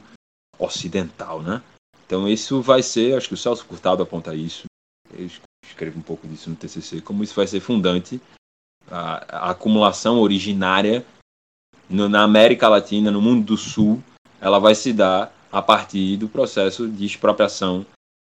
[0.58, 1.62] ocidental, né?
[2.06, 4.64] Então isso vai ser, acho que o Celso Curtado aponta isso,
[5.12, 5.28] eu
[5.64, 8.20] escrevo um pouco disso no TCC, como isso vai ser fundante
[8.90, 11.04] a, a acumulação originária
[11.88, 14.02] no, na América Latina, no mundo do Sul,
[14.40, 17.86] ela vai se dar a partir do processo de expropriação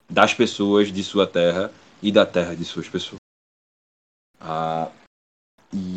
[0.09, 3.18] das pessoas de sua terra e da terra de suas pessoas.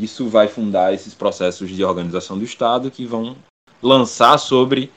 [0.02, 3.36] Isso vai fundar esses processos de organização do Estado que vão
[3.80, 4.90] lançar sobre,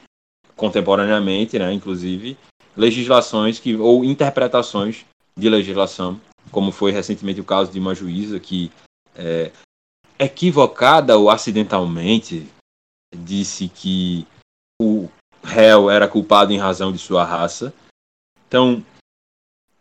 [0.55, 2.37] contemporaneamente, né, inclusive,
[2.75, 5.05] legislações que, ou interpretações
[5.37, 6.19] de legislação,
[6.51, 8.71] como foi recentemente o caso de uma juíza que
[9.15, 9.51] é,
[10.17, 12.47] equivocada ou acidentalmente
[13.15, 14.25] disse que
[14.81, 15.09] o
[15.43, 17.73] réu era culpado em razão de sua raça.
[18.47, 18.83] Então,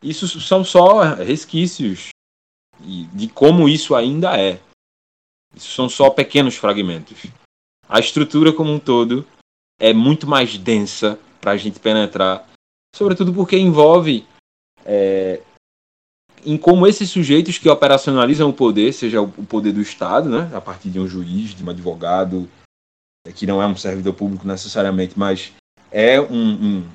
[0.02, 2.08] isso são só resquícios
[2.80, 4.60] de como isso ainda é.
[5.56, 7.26] Isso são só pequenos fragmentos.
[7.88, 9.26] A estrutura como um todo
[9.78, 12.48] é muito mais densa para a gente penetrar,
[12.94, 14.26] sobretudo porque envolve
[14.84, 15.40] é,
[16.44, 20.60] em como esses sujeitos que operacionalizam o poder, seja o poder do Estado, né, a
[20.60, 22.48] partir de um juiz, de um advogado,
[23.26, 25.52] é, que não é um servidor público necessariamente, mas
[25.90, 26.90] é um, um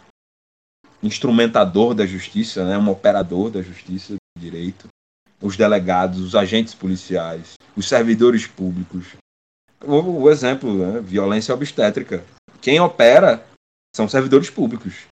[1.01, 4.87] instrumentador da justiça, né, um operador da justiça, do direito,
[5.41, 9.05] os delegados, os agentes policiais, os servidores públicos.
[9.83, 12.23] O, o exemplo, né, violência obstétrica.
[12.61, 13.45] Quem opera
[13.95, 15.07] são servidores públicos.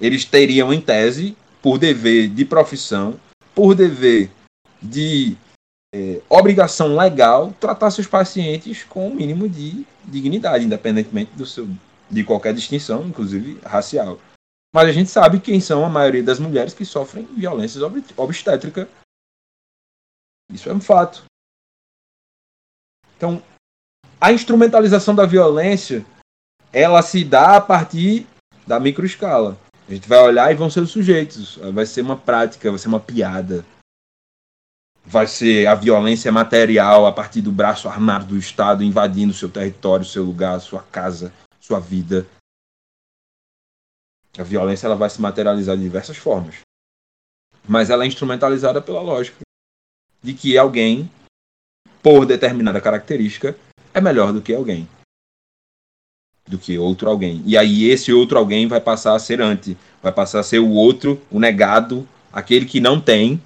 [0.00, 3.18] Eles teriam, em tese, por dever de profissão,
[3.54, 4.30] por dever
[4.80, 5.36] de
[5.92, 11.68] é, obrigação legal, tratar seus pacientes com o mínimo de dignidade, independentemente do seu,
[12.08, 14.20] de qualquer distinção, inclusive racial.
[14.72, 17.82] Mas a gente sabe quem são a maioria das mulheres que sofrem violências
[18.16, 18.86] obstétricas.
[20.52, 21.24] Isso é um fato.
[23.16, 23.42] Então,
[24.20, 26.04] a instrumentalização da violência,
[26.72, 28.26] ela se dá a partir
[28.66, 29.58] da microescala.
[29.88, 31.56] A gente vai olhar e vão ser os sujeitos.
[31.72, 33.64] Vai ser uma prática, vai ser uma piada.
[35.04, 40.04] Vai ser a violência material a partir do braço armado do Estado invadindo seu território,
[40.04, 42.26] seu lugar, sua casa, sua vida.
[44.38, 46.60] A violência ela vai se materializar de diversas formas.
[47.66, 49.47] Mas ela é instrumentalizada pela lógica
[50.22, 51.10] de que alguém,
[52.02, 53.56] por determinada característica,
[53.94, 54.88] é melhor do que alguém
[56.48, 57.42] do que outro alguém.
[57.44, 60.70] E aí esse outro alguém vai passar a ser anti, vai passar a ser o
[60.70, 63.40] outro, o negado, aquele que não tem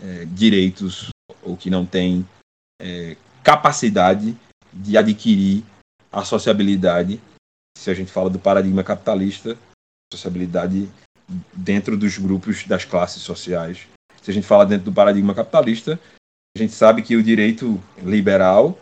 [0.00, 1.08] é, direitos
[1.42, 2.26] ou que não tem
[2.80, 4.36] é, capacidade
[4.72, 5.62] de adquirir
[6.10, 7.20] a sociabilidade.
[7.78, 9.56] Se a gente fala do paradigma capitalista,
[10.12, 10.88] sociabilidade
[11.52, 13.86] dentro dos grupos das classes sociais.
[14.24, 16.00] Se a gente fala dentro do paradigma capitalista,
[16.56, 18.76] a gente sabe que o direito liberal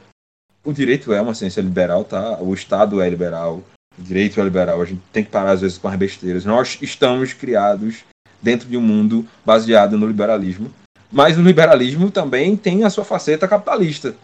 [0.64, 2.40] o direito é uma ciência liberal, tá?
[2.40, 3.62] O Estado é liberal,
[3.98, 4.80] o direito é liberal.
[4.80, 6.44] A gente tem que parar às vezes com as besteiras.
[6.44, 8.04] Nós estamos criados
[8.40, 10.72] dentro de um mundo baseado no liberalismo,
[11.10, 14.14] mas o liberalismo também tem a sua faceta capitalista.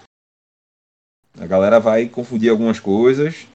[1.40, 3.46] A galera vai confundir algumas coisas.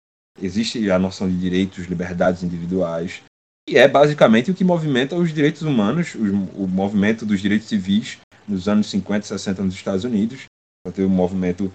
[0.40, 3.22] Existe a noção de direitos, liberdades individuais,
[3.68, 8.18] e é basicamente o que movimenta os direitos humanos, o, o movimento dos direitos civis
[8.46, 10.44] nos anos 50 e 60 nos Estados Unidos.
[10.84, 11.72] Vai ter o movimento,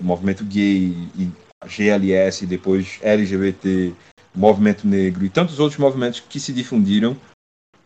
[0.00, 1.30] o movimento gay e
[1.66, 3.94] GLS, depois LGBT,
[4.34, 7.16] movimento negro e tantos outros movimentos que se difundiram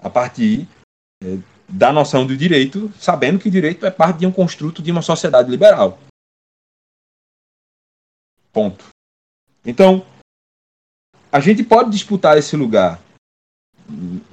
[0.01, 0.69] a partir
[1.23, 1.39] é,
[1.69, 5.03] da noção do direito, sabendo que o direito é parte de um construto de uma
[5.03, 5.99] sociedade liberal.
[8.53, 8.89] Ponto.
[9.65, 10.07] Então,
[11.31, 13.01] a gente pode disputar esse lugar.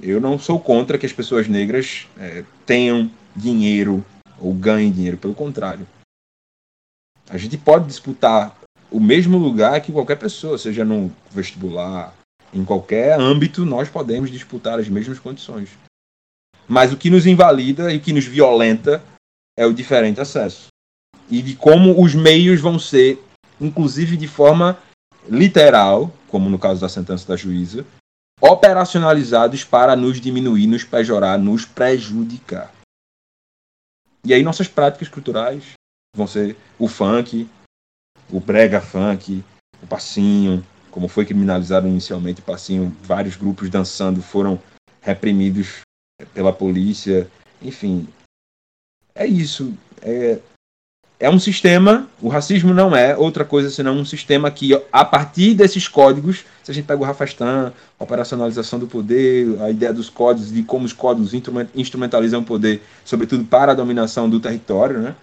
[0.02, 4.04] Eu não sou contra que as pessoas negras é, tenham dinheiro
[4.38, 5.86] ou ganhem dinheiro, pelo contrário.
[7.28, 8.56] A gente pode disputar
[8.90, 12.14] o mesmo lugar que qualquer pessoa, seja no vestibular,
[12.52, 15.70] em qualquer âmbito, nós podemos disputar as mesmas condições.
[16.68, 19.02] Mas o que nos invalida e o que nos violenta
[19.58, 20.68] é o diferente acesso.
[21.30, 23.22] E de como os meios vão ser,
[23.60, 24.78] inclusive de forma
[25.28, 27.84] literal, como no caso da sentença da juíza,
[28.40, 32.72] operacionalizados para nos diminuir, nos pejorar, nos prejudicar.
[34.24, 35.72] E aí nossas práticas culturais
[36.16, 37.48] vão ser o funk,
[38.30, 39.44] o brega funk,
[39.82, 44.60] o passinho, como foi criminalizado inicialmente o passinho, vários grupos dançando foram
[45.02, 45.80] reprimidos
[46.32, 47.30] pela polícia,
[47.60, 48.08] enfim.
[49.14, 49.76] É isso.
[50.00, 50.40] É,
[51.18, 55.54] é um sistema, o racismo não é outra coisa senão um sistema que, a partir
[55.54, 60.10] desses códigos, se a gente pega o Rafastan, a operacionalização do poder, a ideia dos
[60.10, 61.32] códigos, de como os códigos
[61.74, 65.14] instrumentalizam o poder, sobretudo para a dominação do território, né?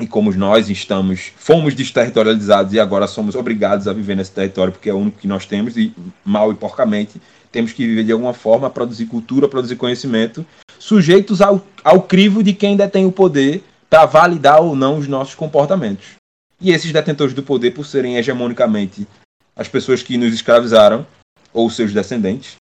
[0.00, 4.88] e como nós estamos, fomos desterritorializados e agora somos obrigados a viver nesse território porque
[4.88, 5.92] é o único que nós temos e
[6.24, 10.46] mal e porcamente temos que viver de alguma forma, produzir cultura, produzir conhecimento,
[10.78, 15.34] sujeitos ao, ao crivo de quem detém o poder para validar ou não os nossos
[15.34, 16.16] comportamentos.
[16.60, 19.06] E esses detentores do poder, por serem hegemonicamente
[19.54, 21.06] as pessoas que nos escravizaram
[21.52, 22.56] ou seus descendentes,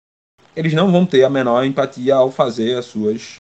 [0.57, 3.37] eles não vão ter a menor empatia ao fazer as suas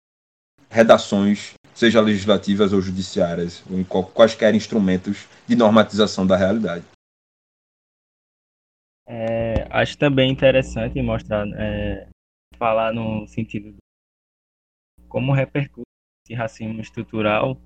[0.70, 6.84] redações seja legislativas ou judiciárias, ou em quaisquer instrumentos de normatização da realidade.
[9.06, 12.08] É, acho também interessante mostrar, é,
[12.56, 13.78] falar no sentido de
[15.08, 15.88] como repercute
[16.24, 17.60] esse racismo estrutural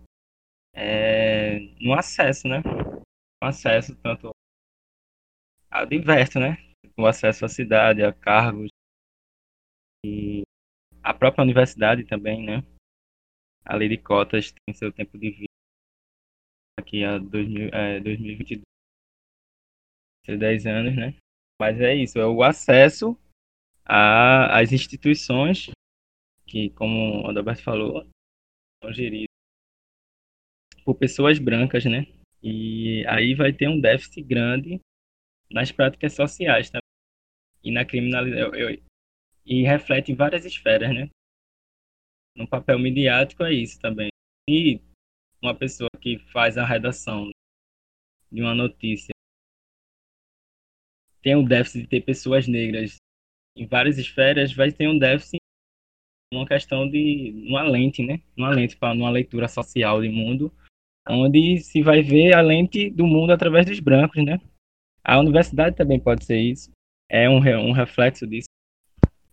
[0.76, 2.62] é, no acesso, né?
[3.42, 4.30] No acesso tanto
[5.70, 6.56] ao diverso, né?
[6.96, 8.68] O acesso à cidade, a cargos
[10.04, 10.42] e
[11.02, 12.62] a própria universidade também, né?
[13.66, 15.46] a lei de cotas tem seu tempo de vida
[16.78, 18.62] aqui a 2000, é, 2022,
[20.38, 21.14] 10 anos, né?
[21.60, 23.18] Mas é isso, é o acesso
[23.84, 25.70] às instituições
[26.46, 28.06] que, como o Adalberto falou,
[28.82, 29.35] são geridas
[30.86, 32.06] por pessoas brancas, né?
[32.42, 34.80] E aí vai ter um déficit grande
[35.50, 36.82] nas práticas sociais também.
[37.62, 38.82] E na criminalidade.
[39.44, 41.10] E reflete em várias esferas, né?
[42.36, 44.08] no papel midiático é isso também.
[44.48, 44.80] E
[45.42, 47.30] uma pessoa que faz a redação
[48.30, 49.12] de uma notícia
[51.22, 52.96] tem um déficit de ter pessoas negras
[53.56, 55.38] em várias esferas, vai ter um déficit
[56.32, 58.20] uma questão de uma lente, né?
[58.36, 60.52] Uma lente para uma leitura social de mundo,
[61.08, 64.38] onde se vai ver a lente do mundo através dos brancos, né?
[65.04, 66.70] A universidade também pode ser isso,
[67.08, 68.48] é um, um reflexo disso.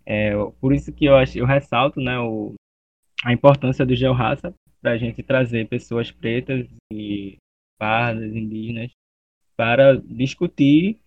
[0.06, 2.54] É, por isso que eu acho, eu ressalto, né, o,
[3.24, 7.38] a importância do georraça para a gente trazer pessoas pretas e
[7.80, 8.92] pardas, indígenas,
[9.56, 11.00] para discutir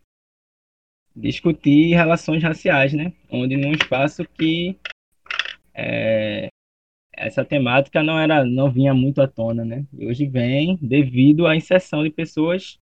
[1.16, 3.12] discutir relações raciais, né?
[3.30, 4.78] Onde num espaço que
[5.74, 6.48] é,
[7.16, 9.86] essa temática não era não vinha muito à tona, né?
[9.92, 12.78] E hoje vem devido à inserção de pessoas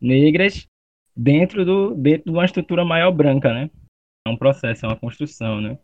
[0.00, 0.66] negras
[1.16, 3.70] dentro do dentro de uma estrutura maior branca, né?
[4.26, 5.78] É um processo, é uma construção, né?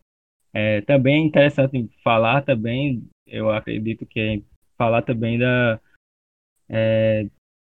[0.53, 4.43] É, também é interessante falar também, eu acredito que é
[4.77, 5.81] falar também da,
[6.69, 7.29] é,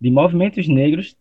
[0.00, 1.16] de movimentos negros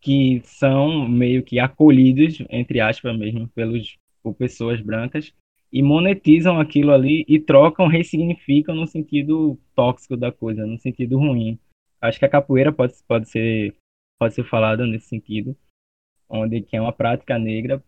[0.00, 5.34] que são meio que acolhidos, entre aspas mesmo, pelos, por pessoas brancas
[5.72, 11.58] e monetizam aquilo ali e trocam, ressignificam no sentido tóxico da coisa, no sentido ruim.
[12.00, 13.74] Acho que a capoeira pode, pode ser
[14.18, 15.56] pode ser falada nesse sentido,
[16.28, 17.82] onde que é uma prática negra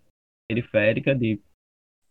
[0.47, 1.41] periférica de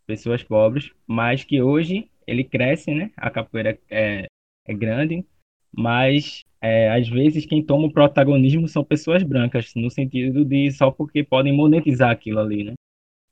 [0.06, 3.12] pessoas pobres, mas que hoje ele cresce, né?
[3.16, 4.26] A capoeira é,
[4.66, 5.24] é grande,
[5.72, 10.90] mas é, às vezes quem toma o protagonismo são pessoas brancas, no sentido de só
[10.90, 12.74] porque podem monetizar aquilo ali, né?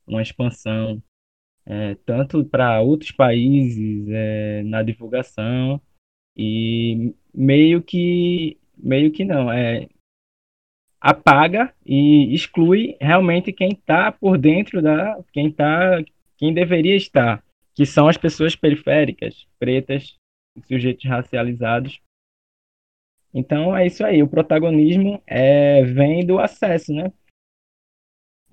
[0.07, 1.03] Uma expansão,
[1.67, 5.81] é, tanto para outros países, é, na divulgação,
[6.37, 9.89] e meio que, meio que não, é,
[11.01, 16.03] apaga e exclui realmente quem está por dentro da quem tá
[16.37, 17.43] quem deveria estar,
[17.75, 20.17] que são as pessoas periféricas, pretas,
[20.67, 22.01] sujeitos racializados.
[23.33, 27.13] Então é isso aí, o protagonismo é, vem do acesso, né?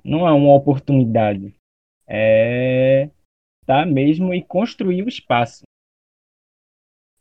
[0.03, 1.53] Não é uma oportunidade,
[2.08, 3.10] é
[3.66, 5.64] tá mesmo e construir o espaço.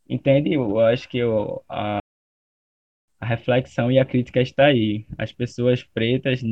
[0.09, 0.53] Entende?
[0.53, 1.99] Eu acho que eu, a,
[3.20, 5.07] a reflexão e a crítica está aí.
[5.16, 6.43] As pessoas pretas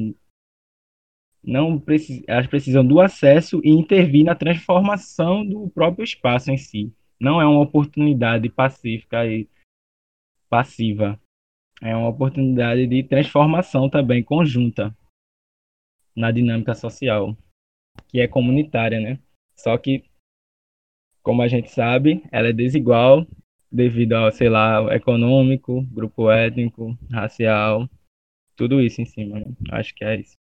[1.42, 6.92] não precis, elas precisam do acesso e intervir na transformação do próprio espaço em si.
[7.18, 9.48] Não é uma oportunidade pacífica e
[10.48, 11.20] passiva.
[11.82, 14.94] É uma oportunidade de transformação também conjunta
[16.14, 17.36] na dinâmica social,
[18.08, 19.18] que é comunitária, né?
[19.54, 20.04] Só que,
[21.22, 23.26] como a gente sabe, ela é desigual
[23.70, 27.88] devido ao, sei lá, econômico, grupo étnico, racial,
[28.56, 29.46] tudo isso em cima, né?
[29.70, 30.36] Acho que é isso.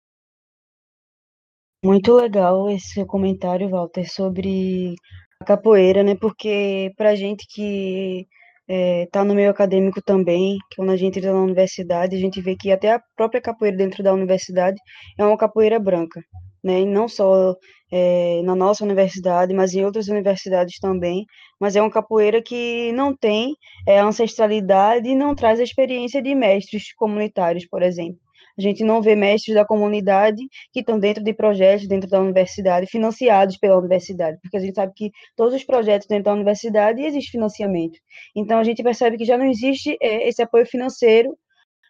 [1.84, 4.95] Muito legal esse seu comentário, Walter, sobre
[5.40, 6.14] a capoeira, né?
[6.14, 8.26] Porque pra gente que
[8.66, 12.40] está é, no meio acadêmico também, que quando a gente entra na universidade, a gente
[12.40, 14.78] vê que até a própria capoeira dentro da universidade
[15.18, 16.22] é uma capoeira branca,
[16.65, 16.85] né?
[16.87, 17.55] Não só
[17.93, 21.27] é, na nossa universidade, mas em outras universidades também.
[21.61, 23.55] Mas é uma capoeira que não tem
[23.87, 28.19] é, ancestralidade e não traz a experiência de mestres comunitários, por exemplo.
[28.57, 30.41] A gente não vê mestres da comunidade
[30.73, 34.93] que estão dentro de projetos dentro da universidade, financiados pela universidade, porque a gente sabe
[34.95, 37.99] que todos os projetos dentro da universidade existe financiamento.
[38.35, 41.37] Então a gente percebe que já não existe é, esse apoio financeiro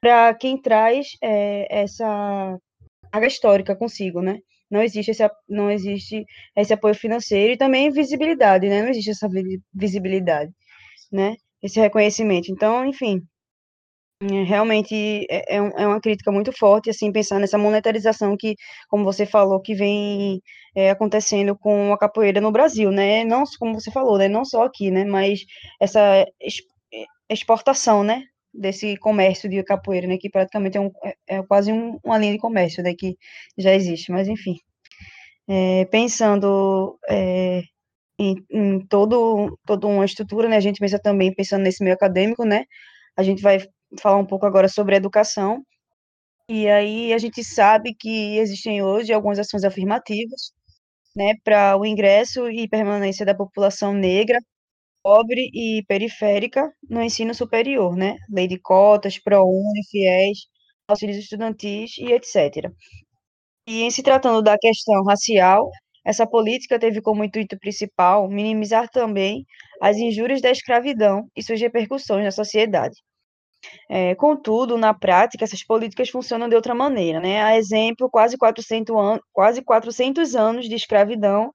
[0.01, 1.09] para quem traz
[1.71, 2.59] essa
[3.11, 4.41] carga histórica consigo, né?
[4.71, 6.25] Não existe esse, não existe
[6.57, 8.83] esse apoio financeiro e também visibilidade, né?
[8.83, 9.29] Não existe essa
[9.73, 10.53] visibilidade,
[11.13, 11.37] né?
[11.63, 12.51] Esse reconhecimento.
[12.53, 13.23] Então, enfim,
[14.23, 18.55] é, realmente é, é, é uma crítica muito forte, assim, pensar nessa monetarização que,
[18.89, 20.41] como você falou, que vem
[20.75, 23.25] é, acontecendo com a capoeira no Brasil, né?
[23.25, 24.29] Não, como você falou, né?
[24.29, 25.05] Não só aqui, né?
[25.05, 25.41] Mas
[25.81, 26.25] essa
[27.29, 28.23] exportação, né?
[28.55, 32.33] Desse comércio de capoeira, né, que praticamente é, um, é, é quase um, uma linha
[32.33, 33.17] de comércio, né, que
[33.59, 34.57] já existe, mas enfim.
[35.49, 37.63] É, pensando é,
[38.19, 42.45] em, em, todo, toda uma estrutura, né, a gente pensa também, pensando nesse meio acadêmico,
[42.45, 42.65] né,
[43.17, 43.59] a gente vai
[44.01, 45.63] falar um pouco agora sobre educação,
[46.49, 50.53] e aí a gente sabe que existem hoje algumas ações afirmativas,
[51.17, 54.39] né, para o ingresso e permanência da população negra
[55.05, 58.17] pobre e periférica no ensino superior, né?
[58.31, 60.39] Lei de cotas, ProUni, FIES,
[60.89, 62.73] auxílios estudantis e etc.
[63.67, 65.71] E em se tratando da questão racial,
[66.05, 69.45] essa política teve como intuito principal minimizar também
[69.81, 72.97] as injúrias da escravidão e suas repercussões na sociedade.
[73.91, 77.21] É, contudo, na prática, essas políticas funcionam de outra maneira.
[77.21, 77.43] Né?
[77.43, 81.53] A exemplo, quase 400, an quase 400 anos de escravidão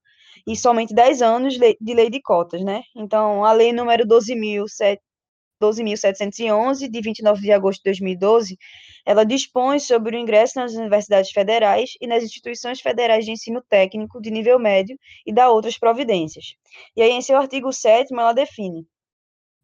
[0.50, 2.82] e somente 10 anos de lei de cotas, né?
[2.96, 8.58] Então, a lei número 12.711, de 29 de agosto de 2012,
[9.06, 14.20] ela dispõe sobre o ingresso nas universidades federais e nas instituições federais de ensino técnico
[14.20, 16.56] de nível médio e dá outras providências.
[16.96, 18.88] E aí, em seu artigo 7 ela define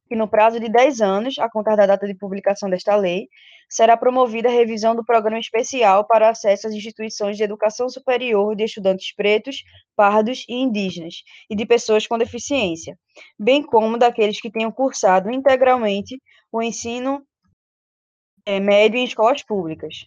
[0.08, 3.28] que no prazo de 10 anos, a contar da data de publicação desta lei,
[3.70, 8.64] será promovida a revisão do programa especial para acesso às instituições de educação superior de
[8.64, 9.64] estudantes pretos,
[9.96, 12.98] pardos e indígenas, e de pessoas com deficiência,
[13.40, 17.26] bem como daqueles que tenham cursado integralmente o ensino
[18.46, 20.06] é, médio em escolas públicas.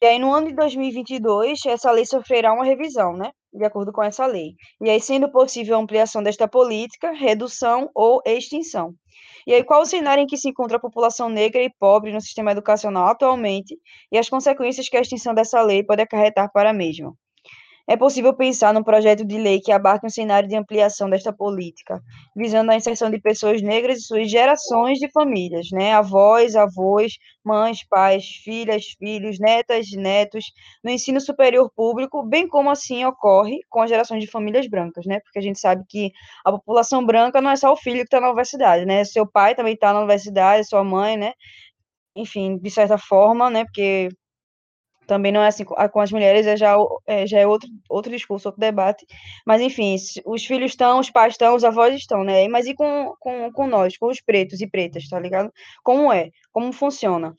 [0.00, 3.32] E aí, no ano de 2022, essa lei sofrerá uma revisão, né?
[3.52, 4.54] De acordo com essa lei.
[4.80, 8.94] E aí, sendo possível a ampliação desta política, redução ou extinção.
[9.46, 12.20] E aí, qual o cenário em que se encontra a população negra e pobre no
[12.20, 13.78] sistema educacional atualmente
[14.12, 17.14] e as consequências que a extinção dessa lei pode acarretar para a mesma?
[17.90, 22.02] É possível pensar num projeto de lei que abarque um cenário de ampliação desta política,
[22.36, 25.94] visando a inserção de pessoas negras e suas gerações de famílias, né?
[25.94, 30.44] Avós, avós, mães, pais, filhas, filhos, netas, netos,
[30.84, 35.20] no ensino superior público, bem como assim ocorre com as gerações de famílias brancas, né?
[35.20, 36.12] Porque a gente sabe que
[36.44, 39.02] a população branca não é só o filho que está na universidade, né?
[39.04, 41.32] Seu pai também está na universidade, sua mãe, né?
[42.16, 43.64] Enfim, de certa forma, né?
[43.64, 44.10] Porque
[45.08, 48.48] também não é assim com as mulheres, é já, é, já é outro, outro discurso,
[48.48, 49.06] outro debate.
[49.46, 49.96] Mas, enfim,
[50.26, 52.46] os filhos estão, os pais estão, os avós estão, né?
[52.48, 55.50] Mas e com, com, com nós, com os pretos e pretas, tá ligado?
[55.82, 56.30] Como é?
[56.52, 57.34] Como funciona?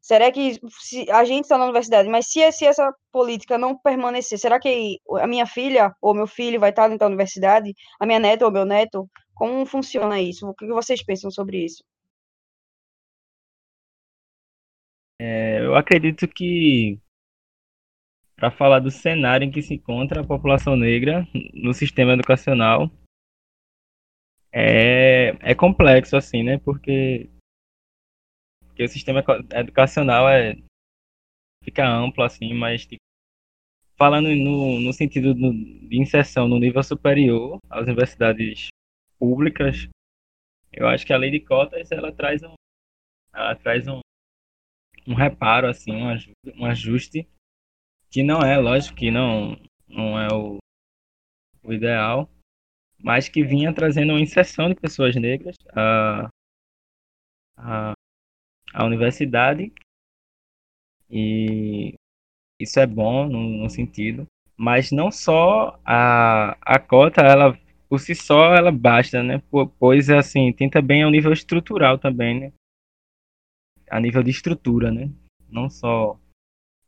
[0.00, 4.38] Será que se a gente está na universidade, mas se, se essa política não permanecer,
[4.38, 7.74] será que a minha filha ou meu filho vai estar dentro da universidade?
[7.98, 9.08] A minha neta ou meu neto?
[9.34, 10.46] Como funciona isso?
[10.46, 11.82] O que vocês pensam sobre isso?
[15.18, 16.98] É, eu acredito que
[18.36, 22.90] para falar do cenário em que se encontra a população negra no sistema educacional
[24.52, 26.58] é, é complexo assim, né?
[26.58, 27.28] Porque,
[28.66, 30.56] porque o sistema educacional é
[31.64, 33.02] fica amplo assim, mas tipo,
[33.96, 38.68] falando no, no sentido do, de inserção no nível superior às universidades
[39.18, 39.88] públicas,
[40.72, 42.54] eu acho que a lei de cotas ela traz um,
[43.32, 44.00] ela traz um,
[45.06, 46.14] um reparo assim, um,
[46.60, 47.26] um ajuste
[48.14, 49.58] que não é, lógico que não,
[49.88, 50.58] não é o,
[51.64, 52.30] o ideal,
[53.02, 56.28] mas que vinha trazendo uma inserção de pessoas negras à,
[57.56, 57.92] à,
[58.72, 59.72] à universidade
[61.10, 61.94] e
[62.60, 67.58] isso é bom no, no, sentido, mas não só a, a cota, ela
[67.88, 69.42] por si só ela basta, né?
[69.76, 72.52] Pois assim, tem também ao nível estrutural também, né?
[73.90, 75.10] A nível de estrutura, né?
[75.48, 76.16] Não só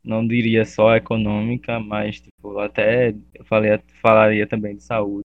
[0.07, 5.25] não diria só econômica, mas tipo, até eu falei, falaria também de saúde.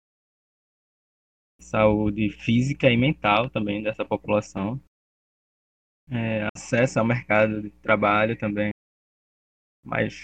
[1.62, 4.80] Saúde física e mental também dessa população.
[6.12, 8.72] É, acesso ao mercado de trabalho também.
[9.82, 10.22] Mas,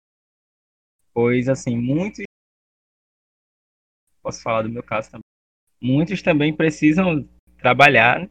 [1.14, 2.26] pois assim, muitos.
[4.22, 5.24] Posso falar do meu caso também.
[5.82, 7.28] Muitos também precisam
[7.58, 8.30] trabalhar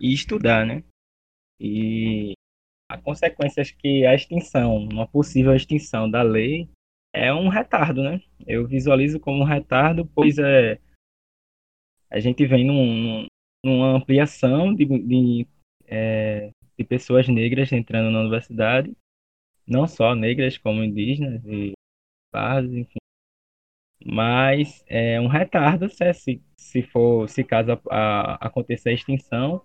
[0.00, 0.82] e estudar, né?
[1.60, 2.32] E
[2.88, 6.68] a consequência é que a extinção, uma possível extinção da lei
[7.12, 8.20] é um retardo, né?
[8.46, 10.78] Eu visualizo como um retardo, pois é,
[12.10, 13.26] a gente vem num,
[13.64, 15.46] numa ampliação de, de,
[15.86, 18.96] é, de pessoas negras entrando na universidade,
[19.66, 21.72] não só negras como indígenas e
[22.30, 22.98] pardos, enfim.
[24.04, 29.64] Mas é um retardo se, se for, se caso a, a, acontecer a extinção,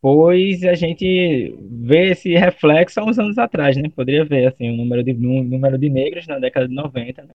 [0.00, 3.88] pois a gente vê esse reflexo há uns anos atrás, né?
[3.90, 7.30] Poderia ver assim o número de número de negros na década de 90 né?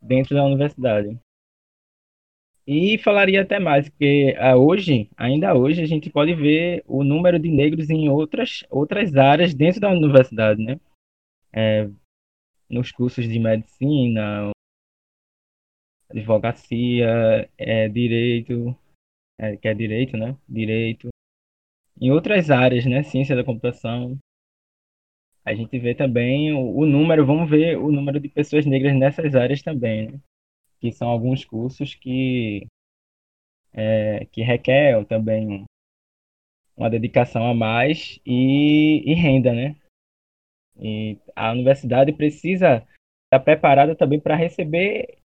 [0.00, 1.18] dentro da universidade.
[2.66, 7.38] E falaria até mais, porque uh, hoje, ainda hoje, a gente pode ver o número
[7.38, 10.80] de negros em outras, outras áreas dentro da universidade, né?
[11.52, 11.90] É,
[12.68, 14.50] nos cursos de medicina,
[16.08, 18.74] advocacia, é, direito,
[19.38, 20.34] é, que é direito, né?
[20.48, 21.10] Direito,
[22.00, 23.02] em outras áreas, né?
[23.02, 24.18] Ciência da computação.
[25.44, 29.34] A gente vê também o, o número, vamos ver o número de pessoas negras nessas
[29.34, 30.20] áreas também, né?
[30.80, 32.66] Que são alguns cursos que,
[33.72, 35.64] é, que requer também
[36.76, 39.76] uma dedicação a mais e, e renda, né?
[40.76, 42.86] E a universidade precisa
[43.26, 45.18] estar preparada também para receber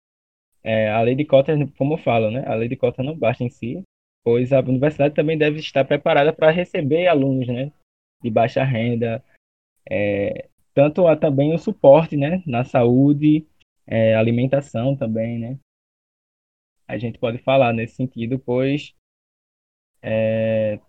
[0.63, 2.45] é, a lei de cotas, como eu falo, né?
[2.47, 3.83] A lei de cotas não basta em si,
[4.27, 7.73] pois a universidade também deve estar preparada para receber alunos né,
[8.21, 9.25] de baixa renda,
[9.89, 13.47] é, tanto há também o suporte né, na saúde,
[13.87, 15.61] é, alimentação também, né?
[16.89, 18.97] A gente pode falar nesse sentido, pois
[20.03, 20.81] é,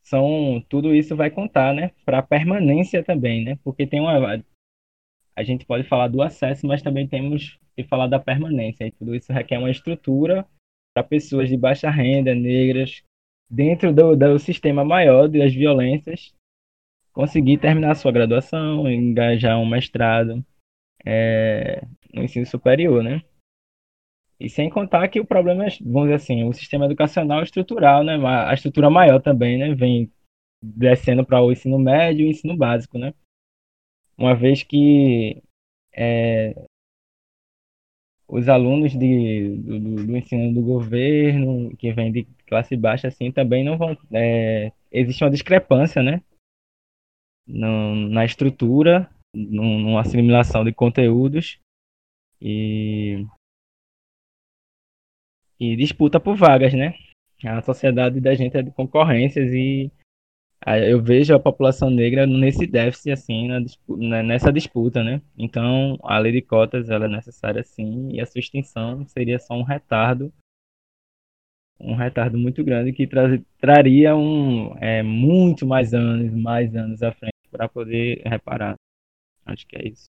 [0.00, 3.58] são tudo isso vai contar, né, para permanência também, né?
[3.64, 4.44] Porque tem uma
[5.34, 8.86] a gente pode falar do acesso, mas também temos que falar da permanência.
[8.86, 10.46] E tudo isso requer uma estrutura
[10.96, 13.02] para pessoas de baixa renda, negras,
[13.50, 16.34] dentro do, do sistema maior das violências,
[17.12, 20.42] conseguir terminar sua graduação, engajar um mestrado
[21.04, 21.82] é,
[22.14, 23.22] no ensino superior, né?
[24.40, 28.16] E sem contar que o problema é, vamos dizer assim, o sistema educacional estrutural, né?
[28.48, 29.74] A estrutura maior também, né?
[29.74, 30.10] Vem
[30.62, 33.12] descendo para o ensino médio e o ensino básico, né?
[34.16, 35.42] Uma vez que
[35.92, 36.65] é,
[38.28, 43.64] os alunos de, do, do, ensino do governo, que vem de classe baixa, assim, também
[43.64, 43.96] não vão.
[44.12, 46.22] É, existe uma discrepância, né?
[47.46, 51.60] No, na estrutura, no, numa assimilação de conteúdos
[52.40, 53.24] e,
[55.60, 56.94] e disputa por vagas, né?
[57.44, 59.92] A sociedade da gente é de concorrências e
[60.74, 65.22] eu vejo a população negra nesse déficit, assim, na, né, nessa disputa, né?
[65.38, 69.54] Então, a lei de cotas, ela é necessária, sim, e a sua extinção seria só
[69.54, 70.32] um retardo,
[71.78, 77.12] um retardo muito grande que tra traria um, é, muito mais anos, mais anos à
[77.12, 78.74] frente para poder reparar.
[79.44, 80.06] Acho que é isso.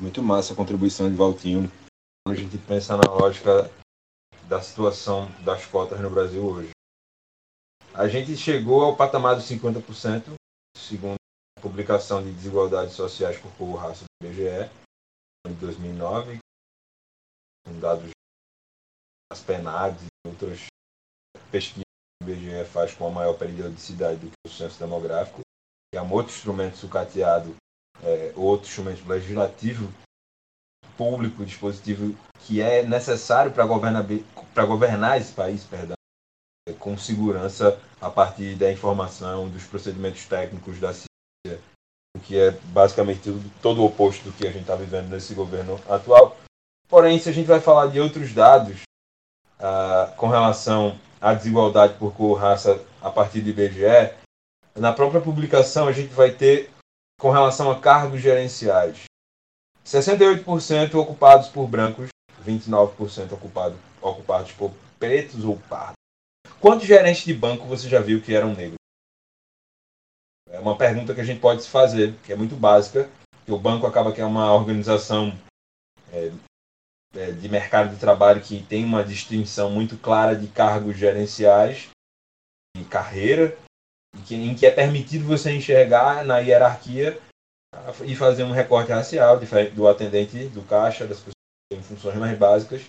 [0.00, 1.70] Muito massa a contribuição de Valtinho.
[2.24, 3.70] Quando a gente pensa na lógica
[4.52, 6.72] da situação das cotas no Brasil hoje.
[7.94, 10.34] A gente chegou ao patamar dos 50%,
[10.76, 11.14] segundo
[11.56, 14.70] a publicação de desigualdades sociais por cor raça do IBGE,
[15.48, 16.38] em 2009,
[17.64, 18.10] com dados
[19.32, 20.66] das PENADs e outras
[21.50, 21.86] pesquisa
[22.20, 25.40] que o IBGE faz com a maior periodicidade do que o censo demográfico,
[25.90, 27.56] que é um outro instrumento sucateado,
[28.02, 29.90] é, outro instrumento legislativo
[31.02, 34.06] público, dispositivo que é necessário para governar,
[34.54, 35.96] governar esse país, perdão,
[36.68, 41.60] é, com segurança a partir da informação, dos procedimentos técnicos da ciência,
[42.16, 45.34] o que é basicamente tudo, todo o oposto do que a gente está vivendo nesse
[45.34, 46.36] governo atual.
[46.88, 48.82] Porém, se a gente vai falar de outros dados
[49.58, 54.14] uh, com relação à desigualdade por cor, raça, a partir do IBGE,
[54.76, 56.70] na própria publicação a gente vai ter
[57.18, 59.04] com relação a cargos gerenciais.
[59.84, 62.08] 68% ocupados por brancos,
[62.44, 65.96] 29% ocupado, ocupados por pretos ou pardos.
[66.60, 68.76] Quantos gerentes de banco você já viu que eram negros?
[70.48, 73.10] É uma pergunta que a gente pode se fazer, que é muito básica,
[73.44, 75.36] que o banco acaba que é uma organização
[76.12, 76.30] é,
[77.14, 81.88] é, de mercado de trabalho que tem uma distinção muito clara de cargos gerenciais
[82.76, 83.56] e carreira,
[84.30, 87.18] em que é permitido você enxergar na hierarquia
[88.04, 92.16] e fazer um recorte racial diferente do atendente do caixa, das pessoas que têm funções
[92.16, 92.82] mais básicas,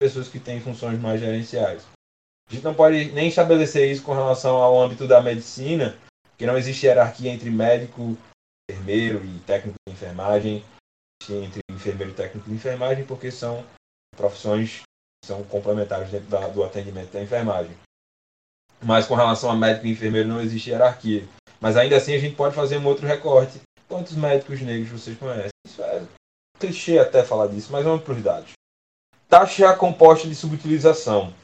[0.00, 1.86] pessoas que têm funções mais gerenciais.
[2.48, 5.96] A gente não pode nem estabelecer isso com relação ao âmbito da medicina,
[6.36, 8.16] que não existe hierarquia entre médico,
[8.68, 10.64] enfermeiro e técnico de enfermagem,
[11.28, 13.64] entre enfermeiro e técnico de enfermagem, porque são
[14.16, 14.80] profissões
[15.22, 17.76] que são complementares dentro da, do atendimento da enfermagem.
[18.82, 21.28] Mas com relação a médico e enfermeiro não existe hierarquia.
[21.60, 23.60] Mas ainda assim a gente pode fazer um outro recorte
[23.90, 25.50] Quantos médicos negros vocês conhecem?
[25.66, 26.06] Isso é
[26.60, 28.52] clichê até falar disso, mas para os dados.
[29.28, 31.34] Taxa composta de subutilização.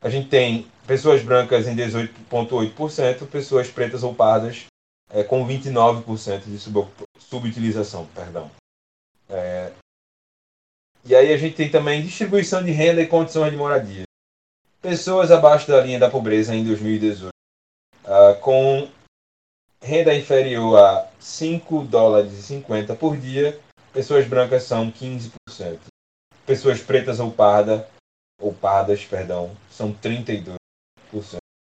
[0.00, 4.64] A gente tem pessoas brancas em 18,8%, pessoas pretas ou pardas
[5.10, 6.88] é, com 29% de sub
[7.18, 8.06] subutilização.
[8.14, 8.50] Perdão.
[9.28, 9.70] É...
[11.04, 14.04] E aí a gente tem também distribuição de renda e condições de moradia.
[14.80, 17.32] Pessoas abaixo da linha da pobreza em 2018, uh,
[18.04, 18.88] ah, com
[19.82, 23.60] renda inferior a 5 dólares e 50 por dia,
[23.92, 25.80] pessoas brancas são 15%.
[26.46, 27.88] Pessoas pretas ou parda
[28.40, 30.56] ou pardas, perdão, são 32%.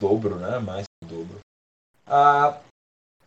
[0.01, 0.60] Dobro, né?
[0.60, 1.39] Mais que dobro.
[2.06, 2.60] Ah,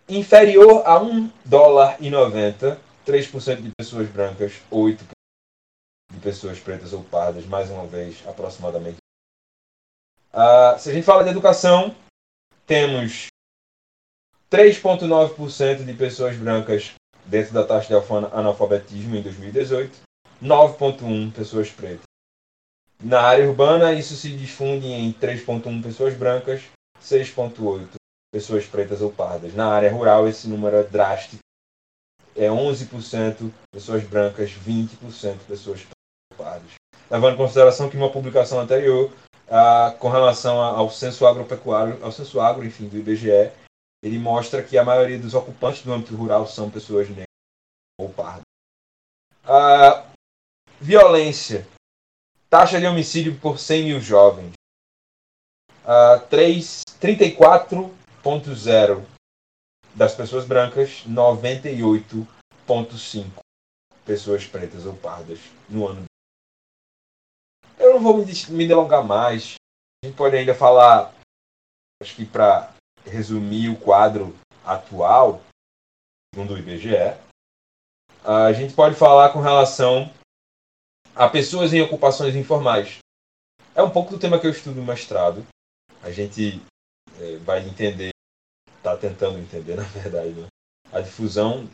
[0.09, 4.99] inferior a 1 dólar e 90, 3% de pessoas brancas, 8%
[6.12, 8.99] de pessoas pretas ou pardas, mais uma vez, aproximadamente.
[10.33, 11.95] Ah, se a gente fala de educação,
[12.66, 13.29] temos
[14.51, 16.94] 3,9% de pessoas brancas
[17.24, 19.99] dentro da taxa de analfabetismo em 2018,
[20.42, 22.07] 9,1% pessoas pretas.
[23.03, 26.62] Na área urbana, isso se difunde em 3,1% pessoas brancas,
[27.03, 27.88] 6,8%
[28.32, 29.55] pessoas pretas ou pardas.
[29.55, 31.42] Na área rural, esse número é drástico.
[32.34, 35.86] É 11% pessoas brancas, 20% pessoas
[36.36, 36.70] pardas.
[37.11, 39.11] Levando em consideração que uma publicação anterior,
[39.49, 43.51] ah, com relação ao censo agropecuário, ao censo agro, enfim, do IBGE,
[44.07, 47.26] ele mostra que a maioria dos ocupantes do âmbito rural são pessoas negras
[47.98, 48.44] ou pardas.
[49.44, 50.07] Ah,
[50.80, 51.66] violência.
[52.48, 54.52] Taxa de homicídio por 100 mil jovens.
[55.84, 59.04] Ah, 34,0
[59.92, 63.40] das pessoas brancas, 98,5
[64.04, 66.04] pessoas pretas ou pardas no ano.
[67.76, 69.57] Eu não vou me, delongar mais.
[70.04, 71.12] A gente pode ainda falar,
[72.00, 72.76] acho que para
[73.07, 75.40] resumir o quadro atual,
[76.34, 77.16] segundo o IBGE,
[78.24, 80.12] a gente pode falar com relação
[81.14, 82.98] a pessoas em ocupações informais.
[83.74, 85.46] É um pouco do tema que eu estudo no mestrado.
[86.02, 86.61] A gente
[87.20, 88.11] é, vai entender,
[88.78, 90.46] está tentando entender, na verdade, né?
[90.92, 91.68] a difusão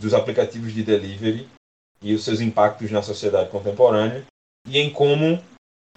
[0.00, 1.48] dos aplicativos de delivery
[2.00, 4.24] e os seus impactos na sociedade contemporânea
[4.66, 5.42] e em como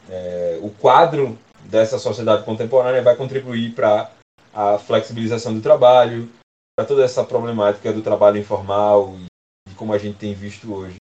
[0.09, 4.11] é, o quadro dessa sociedade contemporânea vai contribuir para
[4.53, 6.29] a flexibilização do trabalho,
[6.77, 10.95] para toda essa problemática do trabalho informal e de como a gente tem visto hoje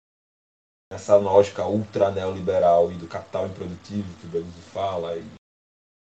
[0.93, 5.23] essa lógica ultra neoliberal e do capital improdutivo que o Beluso fala e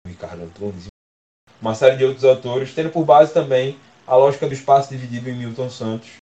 [0.06, 0.86] o Ricardo Antunes,
[1.60, 5.36] uma série de outros autores, tendo por base também a lógica do espaço dividido em
[5.36, 6.16] Milton Santos.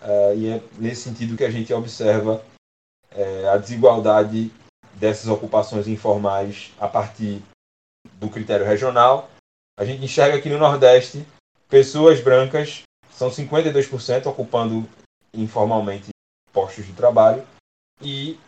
[0.00, 2.42] Uh, e é nesse sentido que a gente observa
[3.12, 4.50] uh, a desigualdade
[4.94, 7.42] dessas ocupações informais a partir
[8.14, 9.30] do critério regional
[9.78, 11.26] a gente enxerga aqui no Nordeste
[11.68, 14.88] pessoas brancas, são 52% ocupando
[15.32, 16.08] informalmente
[16.52, 17.46] postos de trabalho
[18.00, 18.38] e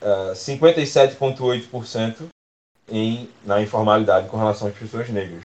[0.00, 2.28] uh, 57,8%
[2.88, 5.42] em, na informalidade com relação às pessoas negras.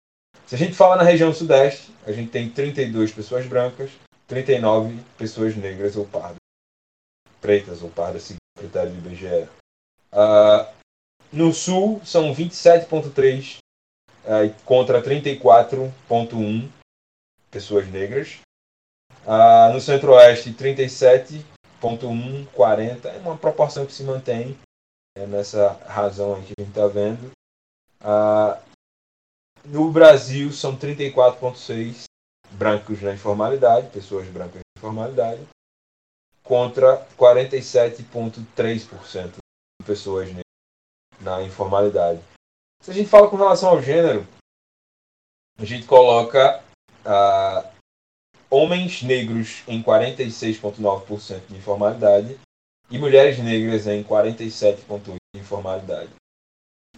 [0.46, 3.92] Se a gente fala na região Sudeste, a gente tem 32 pessoas brancas,
[4.28, 6.36] 39 pessoas negras ou pardas,
[7.40, 9.48] pretas ou pardas, segundo o critério do IBGE.
[10.12, 10.68] Uh,
[11.32, 13.58] no Sul, são 27,3
[14.26, 16.70] é, contra 34,1
[17.50, 18.42] pessoas negras.
[19.26, 23.10] Ah, no Centro-Oeste, 37,1, 40.
[23.10, 24.58] É uma proporção que se mantém
[25.18, 27.32] é nessa razão aí que a gente está vendo.
[28.00, 28.62] Ah,
[29.66, 32.04] no Brasil, são 34,6
[32.52, 35.46] brancos na informalidade, pessoas brancas na informalidade,
[36.44, 40.44] contra 47,3% de pessoas negras
[41.20, 42.22] na informalidade.
[42.82, 44.28] Se a gente fala com relação ao gênero,
[45.60, 46.64] a gente coloca
[47.06, 47.70] ah,
[48.50, 52.40] homens negros em 46,9% de informalidade
[52.90, 56.10] e mulheres negras em 47,8% de informalidade.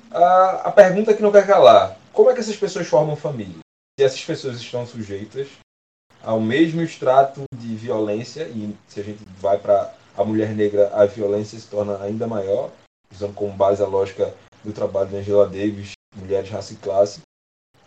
[0.10, 3.60] Ah, a pergunta que não quer calar: como é que essas pessoas formam família?
[4.00, 5.50] Se essas pessoas estão sujeitas
[6.24, 11.06] ao mesmo extrato de violência, e se a gente vai para a mulher negra, a
[11.06, 12.72] violência se torna ainda maior,
[13.12, 17.22] usando como base a lógica do trabalho de Angela Davis, Mulheres, Raça e Classe.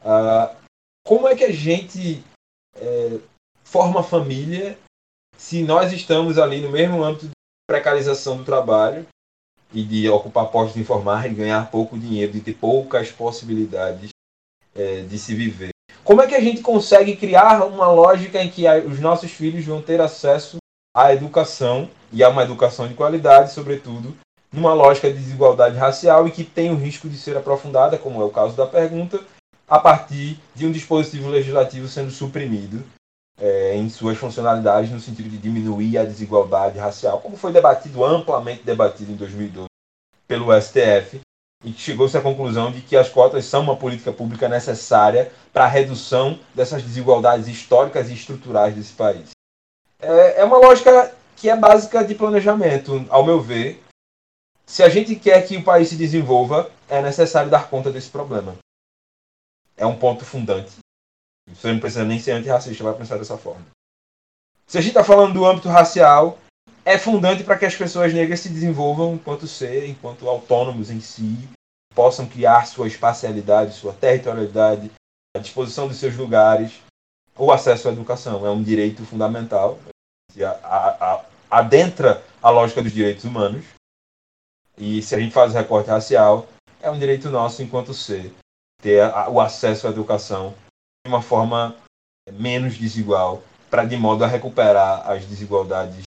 [0.04, 0.54] Ah,
[1.06, 2.22] como é que a gente
[2.76, 3.18] é,
[3.64, 4.78] forma família
[5.36, 7.32] se nós estamos ali no mesmo âmbito de
[7.68, 9.06] precarização do trabalho
[9.72, 14.10] e de ocupar postos de informar e ganhar pouco dinheiro, de ter poucas possibilidades
[14.74, 15.70] é, de se viver?
[16.04, 19.82] Como é que a gente consegue criar uma lógica em que os nossos filhos vão
[19.82, 20.58] ter acesso
[20.96, 24.16] à educação e a uma educação de qualidade, sobretudo,
[24.56, 28.24] numa lógica de desigualdade racial e que tem o risco de ser aprofundada, como é
[28.24, 29.20] o caso da pergunta,
[29.68, 32.82] a partir de um dispositivo legislativo sendo suprimido
[33.38, 38.62] é, em suas funcionalidades no sentido de diminuir a desigualdade racial, como foi debatido amplamente
[38.62, 39.66] debatido em 2012
[40.26, 41.20] pelo STF,
[41.64, 45.64] e que chegou-se à conclusão de que as cotas são uma política pública necessária para
[45.64, 49.30] a redução dessas desigualdades históricas e estruturais desse país.
[50.00, 53.82] É, é uma lógica que é básica de planejamento, ao meu ver.
[54.66, 58.56] Se a gente quer que o país se desenvolva, é necessário dar conta desse problema.
[59.76, 60.72] É um ponto fundante.
[61.48, 63.64] Você não precisa nem ser antirracista para pensar dessa forma.
[64.66, 66.38] Se a gente está falando do âmbito racial,
[66.84, 71.48] é fundante para que as pessoas negras se desenvolvam enquanto ser, enquanto autônomos em si,
[71.94, 74.90] possam criar sua espacialidade, sua territorialidade,
[75.36, 76.80] a disposição dos seus lugares.
[77.36, 79.78] O acesso à educação é um direito fundamental,
[81.48, 83.64] adentra a lógica dos direitos humanos.
[84.78, 86.46] E se a gente faz recorte racial,
[86.80, 88.32] é um direito nosso enquanto ser,
[88.82, 90.54] ter o acesso à educação
[91.04, 91.74] de uma forma
[92.32, 96.02] menos desigual, para de modo a recuperar as desigualdades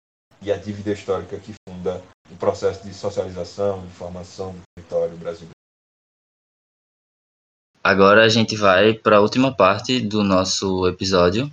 [0.40, 5.50] e a dívida histórica que funda o processo de socialização, de formação do território brasileiro.
[7.82, 11.52] Agora a gente vai para a última parte do nosso episódio,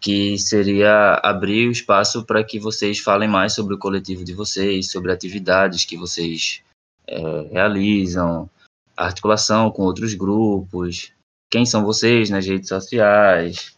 [0.00, 4.90] que seria abrir o espaço para que vocês falem mais sobre o coletivo de vocês,
[4.90, 6.62] sobre atividades que vocês
[7.06, 7.20] é,
[7.50, 8.48] realizam,
[8.96, 11.12] articulação com outros grupos,
[11.50, 13.76] quem são vocês nas redes sociais,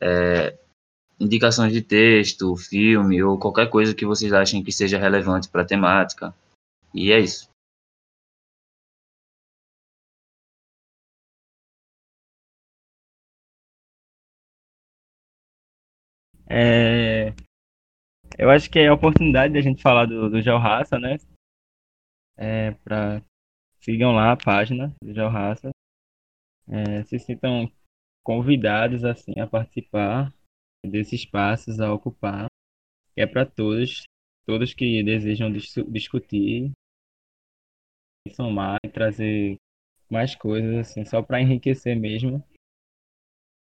[0.00, 0.56] é,
[1.18, 5.66] indicações de texto, filme ou qualquer coisa que vocês achem que seja relevante para a
[5.66, 6.34] temática.
[6.92, 7.48] E é isso.
[16.54, 17.32] É,
[18.38, 21.16] eu acho que é a oportunidade de a gente falar do, do Georraça, né?
[22.36, 23.22] É, pra,
[23.80, 25.70] sigam lá a página do Georraça.
[26.68, 27.72] É, se sintam
[28.22, 30.30] convidados assim a participar
[30.84, 32.48] desses espaços a ocupar.
[33.16, 34.02] É para todos,
[34.44, 36.70] todos que desejam dis discutir,
[38.34, 39.56] somar e trazer
[40.10, 42.44] mais coisas assim, só para enriquecer mesmo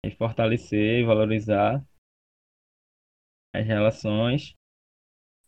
[0.05, 1.83] e fortalecer, valorizar
[3.57, 4.54] as relações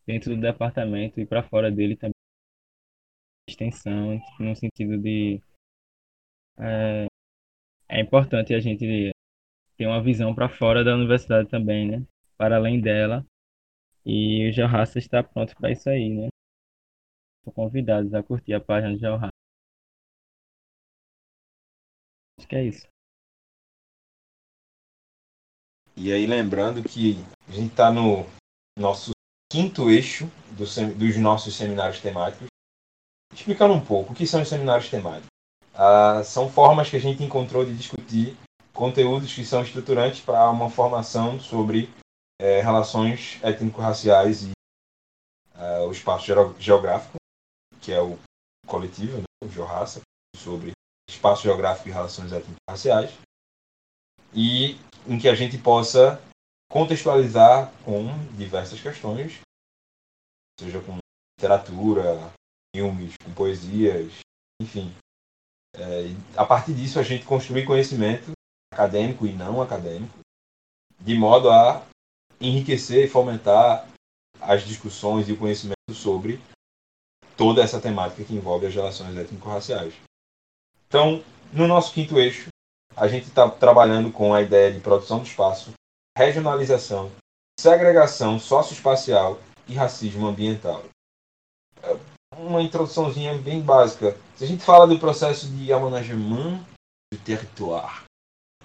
[0.06, 2.12] dentro do departamento e para fora dele também
[3.48, 5.40] extensão no sentido de
[6.58, 7.06] é,
[7.88, 9.12] é importante a gente
[9.76, 12.06] ter uma visão para fora da universidade também, né?
[12.36, 13.24] Para além dela.
[14.04, 16.28] E o Georraça está pronto para isso aí, né?
[17.44, 19.32] São convidados a curtir a página do Georraça.
[22.38, 22.88] Acho que é isso.
[26.00, 27.18] E aí, lembrando que
[27.48, 28.24] a gente está no
[28.78, 29.10] nosso
[29.50, 32.46] quinto eixo do, dos nossos seminários temáticos.
[33.34, 35.26] Explicando um pouco o que são os seminários temáticos.
[35.74, 38.36] Ah, são formas que a gente encontrou de discutir
[38.72, 41.92] conteúdos que são estruturantes para uma formação sobre
[42.40, 44.50] é, relações étnico-raciais e
[45.56, 46.26] uh, o espaço
[46.60, 47.16] geográfico,
[47.80, 48.16] que é o
[48.68, 50.00] coletivo, né, o Georraça,
[50.36, 50.70] sobre
[51.10, 53.10] espaço geográfico e relações étnico-raciais,
[54.32, 54.78] e
[55.08, 56.22] em que a gente possa
[56.70, 58.06] contextualizar com
[58.36, 59.40] diversas questões,
[60.60, 60.98] seja com
[61.38, 62.30] literatura,
[62.74, 64.20] filmes, com poesias,
[64.60, 64.94] enfim,
[65.76, 68.32] É, a partir disso, a gente construir conhecimento
[68.72, 70.18] acadêmico e não acadêmico,
[70.98, 71.86] de modo a
[72.40, 73.86] enriquecer e fomentar
[74.40, 76.40] as discussões e o conhecimento sobre
[77.36, 79.94] toda essa temática que envolve as relações étnico-raciais.
[80.88, 82.48] Então, no nosso quinto eixo,
[82.98, 85.72] a gente está trabalhando com a ideia de produção do espaço,
[86.16, 87.10] regionalização,
[87.58, 89.38] segregação socioespacial
[89.68, 90.82] e racismo ambiental.
[91.82, 91.96] É
[92.36, 94.16] uma introduçãozinha bem básica.
[94.36, 96.60] Se a gente fala do processo de amanagement
[97.12, 98.02] do território,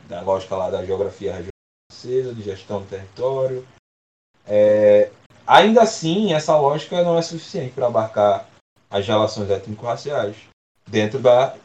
[0.07, 1.49] da lógica lá da geografia regional
[1.91, 3.67] francesa, de gestão do território,
[4.47, 5.11] é,
[5.45, 8.49] ainda assim essa lógica não é suficiente para abarcar
[8.89, 10.35] as relações étnico-raciais
[10.87, 11.55] dentro da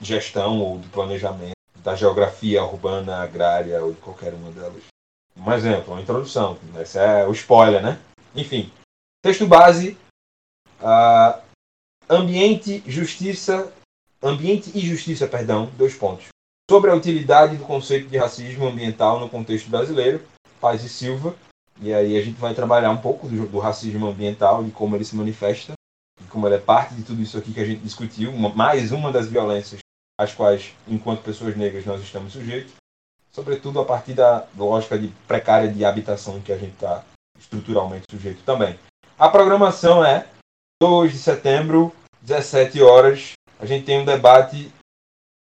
[0.00, 4.82] gestão ou do planejamento da geografia urbana, agrária ou de qualquer uma delas.
[5.36, 6.58] Um exemplo, uma introdução.
[6.80, 7.98] Esse é o spoiler, né?
[8.34, 8.70] Enfim,
[9.22, 9.96] texto base,
[10.80, 11.40] uh,
[12.08, 13.72] ambiente, justiça,
[14.22, 16.28] ambiente e justiça, perdão, dois pontos.
[16.70, 20.22] Sobre a utilidade do conceito de racismo ambiental no contexto brasileiro,
[20.60, 21.34] Paz e Silva.
[21.80, 25.04] E aí a gente vai trabalhar um pouco do, do racismo ambiental, de como ele
[25.04, 25.72] se manifesta,
[26.20, 28.92] e como ele é parte de tudo isso aqui que a gente discutiu, uma, mais
[28.92, 29.80] uma das violências
[30.20, 32.74] às quais, enquanto pessoas negras, nós estamos sujeitos,
[33.32, 37.02] sobretudo a partir da lógica de precária de habitação que a gente está
[37.38, 38.78] estruturalmente sujeito também.
[39.18, 40.28] A programação é
[40.82, 43.32] 2 de setembro, 17 horas.
[43.58, 44.70] A gente tem um debate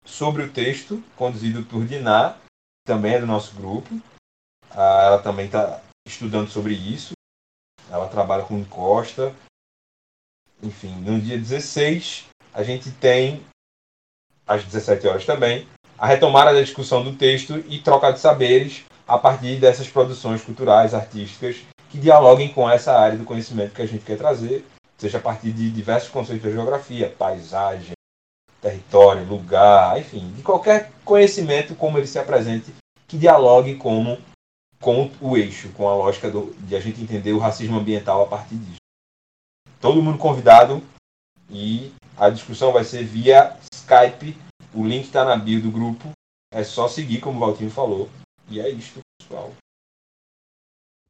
[0.04, 2.36] sobre o texto, conduzido por Diná,
[2.86, 3.98] também é do nosso grupo.
[4.72, 7.14] Ah, ela também está estudando sobre isso.
[7.90, 9.34] Ela trabalha com Costa.
[10.62, 13.42] Enfim, no dia 16, a gente tem
[14.48, 15.68] às 17 horas também,
[15.98, 20.94] a retomada da discussão do texto e troca de saberes a partir dessas produções culturais,
[20.94, 21.58] artísticas,
[21.90, 24.66] que dialoguem com essa área do conhecimento que a gente quer trazer,
[24.98, 27.94] seja a partir de diversos conceitos da geografia, paisagem,
[28.62, 32.74] território, lugar, enfim, de qualquer conhecimento como ele se apresente,
[33.08, 34.18] que dialogue como,
[34.82, 38.28] com o eixo, com a lógica do, de a gente entender o racismo ambiental a
[38.28, 38.80] partir disso.
[39.80, 40.82] Todo mundo convidado
[41.50, 44.36] e a discussão vai ser via Skype.
[44.74, 46.12] O link está na bio do grupo.
[46.52, 48.10] É só seguir, como o Valtinho falou.
[48.50, 49.54] E é isso, pessoal.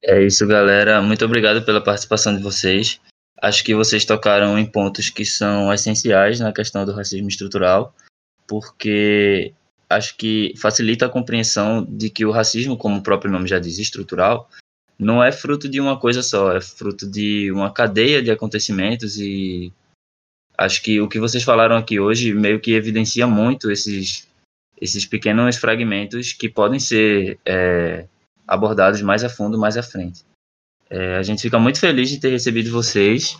[0.03, 1.01] É isso, galera.
[1.01, 2.99] Muito obrigado pela participação de vocês.
[3.41, 7.93] Acho que vocês tocaram em pontos que são essenciais na questão do racismo estrutural,
[8.47, 9.53] porque
[9.89, 13.77] acho que facilita a compreensão de que o racismo, como o próprio nome já diz,
[13.77, 14.49] estrutural,
[14.97, 19.73] não é fruto de uma coisa só, é fruto de uma cadeia de acontecimentos e
[20.57, 24.27] acho que o que vocês falaram aqui hoje meio que evidencia muito esses,
[24.79, 28.05] esses pequenos fragmentos que podem ser é,
[28.47, 30.23] abordados mais a fundo mais à frente.
[30.89, 33.39] É, a gente fica muito feliz de ter recebido vocês.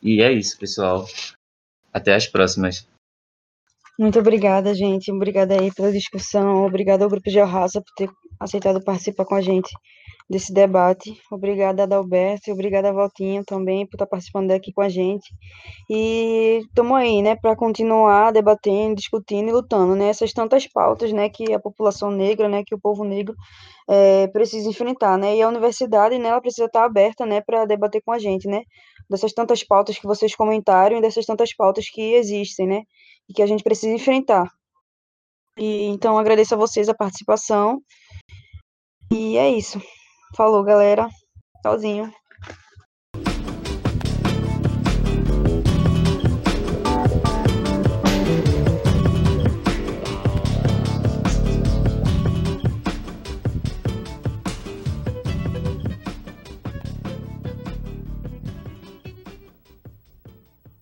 [0.00, 1.06] E é isso, pessoal.
[1.92, 2.86] Até as próximas.
[3.98, 5.12] Muito obrigada, gente.
[5.12, 6.64] Obrigada aí pela discussão.
[6.64, 9.70] Obrigada ao Grupo Georraça por ter aceitado participar com a gente
[10.28, 11.20] desse debate.
[11.30, 15.28] Obrigada, Adalberto, e obrigada, Valtinha, também, por estar participando aqui com a gente.
[15.90, 21.28] E estamos aí, né, para continuar debatendo, discutindo e lutando, né, essas tantas pautas, né,
[21.28, 23.34] que a população negra, né, que o povo negro
[23.88, 28.02] é, precisa enfrentar, né, e a universidade, né, ela precisa estar aberta, né, para debater
[28.04, 28.62] com a gente, né,
[29.10, 32.82] dessas tantas pautas que vocês comentaram e dessas tantas pautas que existem, né,
[33.28, 34.48] e que a gente precisa enfrentar.
[35.58, 37.80] E então agradeço a vocês a participação.
[39.12, 39.78] E é isso.
[40.36, 41.08] Falou, galera.
[41.62, 42.12] Tchauzinho.